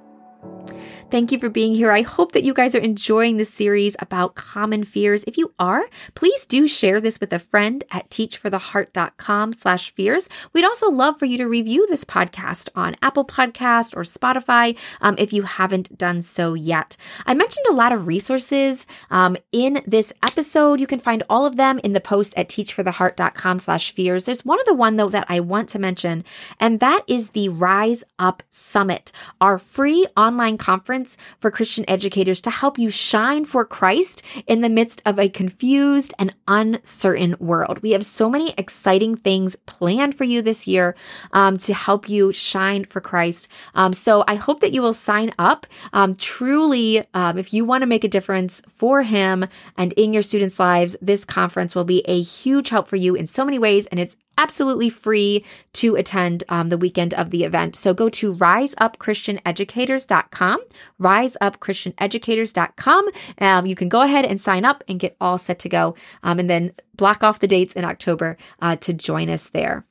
Thank 1.12 1.30
you 1.30 1.38
for 1.38 1.50
being 1.50 1.74
here. 1.74 1.92
I 1.92 2.00
hope 2.00 2.32
that 2.32 2.42
you 2.42 2.54
guys 2.54 2.74
are 2.74 2.78
enjoying 2.78 3.36
this 3.36 3.52
series 3.52 3.96
about 3.98 4.34
common 4.34 4.82
fears. 4.82 5.24
If 5.24 5.36
you 5.36 5.52
are, 5.58 5.84
please 6.14 6.46
do 6.46 6.66
share 6.66 7.02
this 7.02 7.20
with 7.20 7.34
a 7.34 7.38
friend 7.38 7.84
at 7.90 8.08
teachfortheheart.com 8.08 9.52
slash 9.52 9.92
fears. 9.92 10.30
We'd 10.54 10.64
also 10.64 10.90
love 10.90 11.18
for 11.18 11.26
you 11.26 11.36
to 11.36 11.44
review 11.44 11.86
this 11.86 12.02
podcast 12.02 12.70
on 12.74 12.96
Apple 13.02 13.26
Podcast 13.26 13.94
or 13.94 14.04
Spotify 14.04 14.74
um, 15.02 15.14
if 15.18 15.34
you 15.34 15.42
haven't 15.42 15.98
done 15.98 16.22
so 16.22 16.54
yet. 16.54 16.96
I 17.26 17.34
mentioned 17.34 17.66
a 17.68 17.74
lot 17.74 17.92
of 17.92 18.06
resources 18.06 18.86
um, 19.10 19.36
in 19.52 19.82
this 19.86 20.14
episode. 20.22 20.80
You 20.80 20.86
can 20.86 20.98
find 20.98 21.24
all 21.28 21.44
of 21.44 21.56
them 21.56 21.78
in 21.80 21.92
the 21.92 22.00
post 22.00 22.32
at 22.38 22.48
teachfortheheart.com 22.48 23.58
slash 23.58 23.92
fears. 23.92 24.24
There's 24.24 24.46
one 24.46 24.60
other 24.60 24.72
one 24.72 24.96
though 24.96 25.10
that 25.10 25.26
I 25.28 25.40
want 25.40 25.68
to 25.68 25.78
mention, 25.78 26.24
and 26.58 26.80
that 26.80 27.04
is 27.06 27.30
the 27.30 27.50
Rise 27.50 28.02
Up 28.18 28.42
Summit, 28.48 29.12
our 29.42 29.58
free 29.58 30.06
online 30.16 30.56
conference 30.56 31.01
for 31.38 31.50
Christian 31.50 31.84
educators 31.88 32.40
to 32.42 32.50
help 32.50 32.78
you 32.78 32.90
shine 32.90 33.44
for 33.44 33.64
Christ 33.64 34.22
in 34.46 34.60
the 34.60 34.68
midst 34.68 35.02
of 35.04 35.18
a 35.18 35.28
confused 35.28 36.14
and 36.18 36.34
uncertain 36.48 37.36
world. 37.38 37.80
We 37.82 37.92
have 37.92 38.04
so 38.04 38.28
many 38.28 38.54
exciting 38.58 39.16
things 39.16 39.56
planned 39.66 40.14
for 40.14 40.24
you 40.24 40.42
this 40.42 40.66
year 40.66 40.94
um, 41.32 41.58
to 41.58 41.74
help 41.74 42.08
you 42.08 42.32
shine 42.32 42.84
for 42.84 43.00
Christ. 43.00 43.48
Um, 43.74 43.92
so 43.92 44.24
I 44.26 44.34
hope 44.34 44.60
that 44.60 44.72
you 44.72 44.82
will 44.82 44.94
sign 44.94 45.32
up. 45.38 45.66
Um, 45.92 46.14
truly, 46.16 47.04
um, 47.14 47.38
if 47.38 47.52
you 47.52 47.64
want 47.64 47.82
to 47.82 47.86
make 47.86 48.04
a 48.04 48.08
difference 48.08 48.62
for 48.68 49.02
Him 49.02 49.46
and 49.76 49.92
in 49.94 50.12
your 50.12 50.22
students' 50.22 50.58
lives, 50.58 50.96
this 51.00 51.24
conference 51.24 51.74
will 51.74 51.84
be 51.84 52.02
a 52.06 52.20
huge 52.20 52.68
help 52.70 52.88
for 52.88 52.96
you 52.96 53.14
in 53.14 53.26
so 53.26 53.44
many 53.44 53.58
ways, 53.58 53.86
and 53.86 54.00
it's 54.00 54.16
absolutely 54.38 54.88
free 54.90 55.44
to 55.74 55.94
attend 55.96 56.44
um, 56.48 56.68
the 56.68 56.78
weekend 56.78 57.14
of 57.14 57.30
the 57.30 57.44
event. 57.44 57.76
So 57.76 57.94
go 57.94 58.08
to 58.10 58.34
riseupchristianeducators.com, 58.34 60.60
riseupchristianeducators.com. 61.00 63.08
Um, 63.38 63.66
you 63.66 63.74
can 63.74 63.88
go 63.88 64.02
ahead 64.02 64.24
and 64.24 64.40
sign 64.40 64.64
up 64.64 64.84
and 64.88 65.00
get 65.00 65.16
all 65.20 65.38
set 65.38 65.58
to 65.60 65.68
go, 65.68 65.94
um, 66.22 66.38
and 66.38 66.50
then 66.50 66.72
block 66.96 67.22
off 67.22 67.38
the 67.40 67.48
dates 67.48 67.74
in 67.74 67.84
October 67.84 68.36
uh, 68.60 68.76
to 68.76 68.92
join 68.92 69.28
us 69.28 69.50
there. 69.50 69.84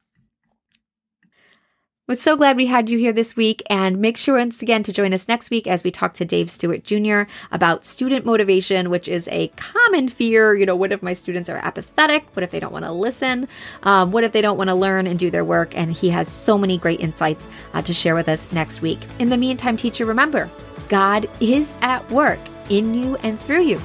We're 2.12 2.15
so 2.15 2.36
glad 2.36 2.58
we 2.58 2.65
had 2.65 2.89
you 2.89 3.00
here 3.00 3.13
this 3.13 3.38
week, 3.38 3.63
and 3.69 4.00
make 4.00 4.17
sure 4.17 4.38
once 4.38 4.62
again 4.62 4.84
to 4.84 4.91
join 4.91 5.13
us 5.13 5.30
next 5.30 5.50
week 5.50 5.65
as 5.65 5.82
we 5.82 5.91
talk 5.91 6.13
to 6.15 6.26
Dave 6.26 6.52
Stuart 6.52 6.84
Jr. 6.84 7.21
about 7.54 7.86
student 7.86 8.26
motivation, 8.26 8.89
which 8.89 9.08
is 9.08 9.30
a 9.30 9.47
common 9.56 10.10
fear. 10.10 10.54
You 10.54 10.65
know, 10.65 10.76
what 10.76 10.91
if 10.91 11.02
my 11.02 11.13
students 11.13 11.50
are 11.50 11.56
apathetic? 11.56 12.26
What 12.34 12.43
if 12.43 12.52
they 12.52 12.60
don't 12.60 12.74
want 12.74 12.84
to 12.84 12.91
listen? 12.91 13.47
Um, 13.84 14.12
what 14.12 14.26
if 14.26 14.34
they 14.34 14.41
don't 14.41 14.58
want 14.58 14.69
to 14.69 14.74
learn 14.76 15.08
and 15.08 15.17
do 15.17 15.32
their 15.32 15.45
work? 15.45 15.74
And 15.78 15.89
he 15.89 16.10
has 16.10 16.28
so 16.28 16.58
many 16.58 16.78
great 16.78 17.00
insights 17.00 17.47
uh, 17.74 17.82
to 17.82 17.93
share 17.93 18.13
with 18.13 18.28
us 18.28 18.52
next 18.52 18.82
week. 18.82 19.00
In 19.19 19.30
the 19.30 19.38
meantime, 19.38 19.78
teacher, 19.78 20.06
remember 20.06 20.50
God 20.89 21.30
is 21.39 21.74
at 21.82 22.12
work 22.12 22.39
in 22.69 22.93
you 22.93 23.15
and 23.24 23.39
through 23.39 23.63
you, 23.63 23.80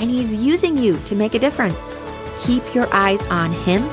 and 0.00 0.10
He's 0.10 0.34
using 0.34 0.76
you 0.76 0.98
to 1.04 1.14
make 1.14 1.34
a 1.34 1.38
difference. 1.38 1.94
Keep 2.40 2.74
your 2.74 2.92
eyes 2.92 3.24
on 3.26 3.52
Him 3.52 3.84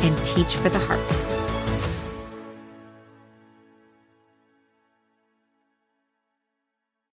and 0.00 0.16
teach 0.24 0.56
for 0.56 0.70
the 0.70 0.78
heart. 0.78 1.33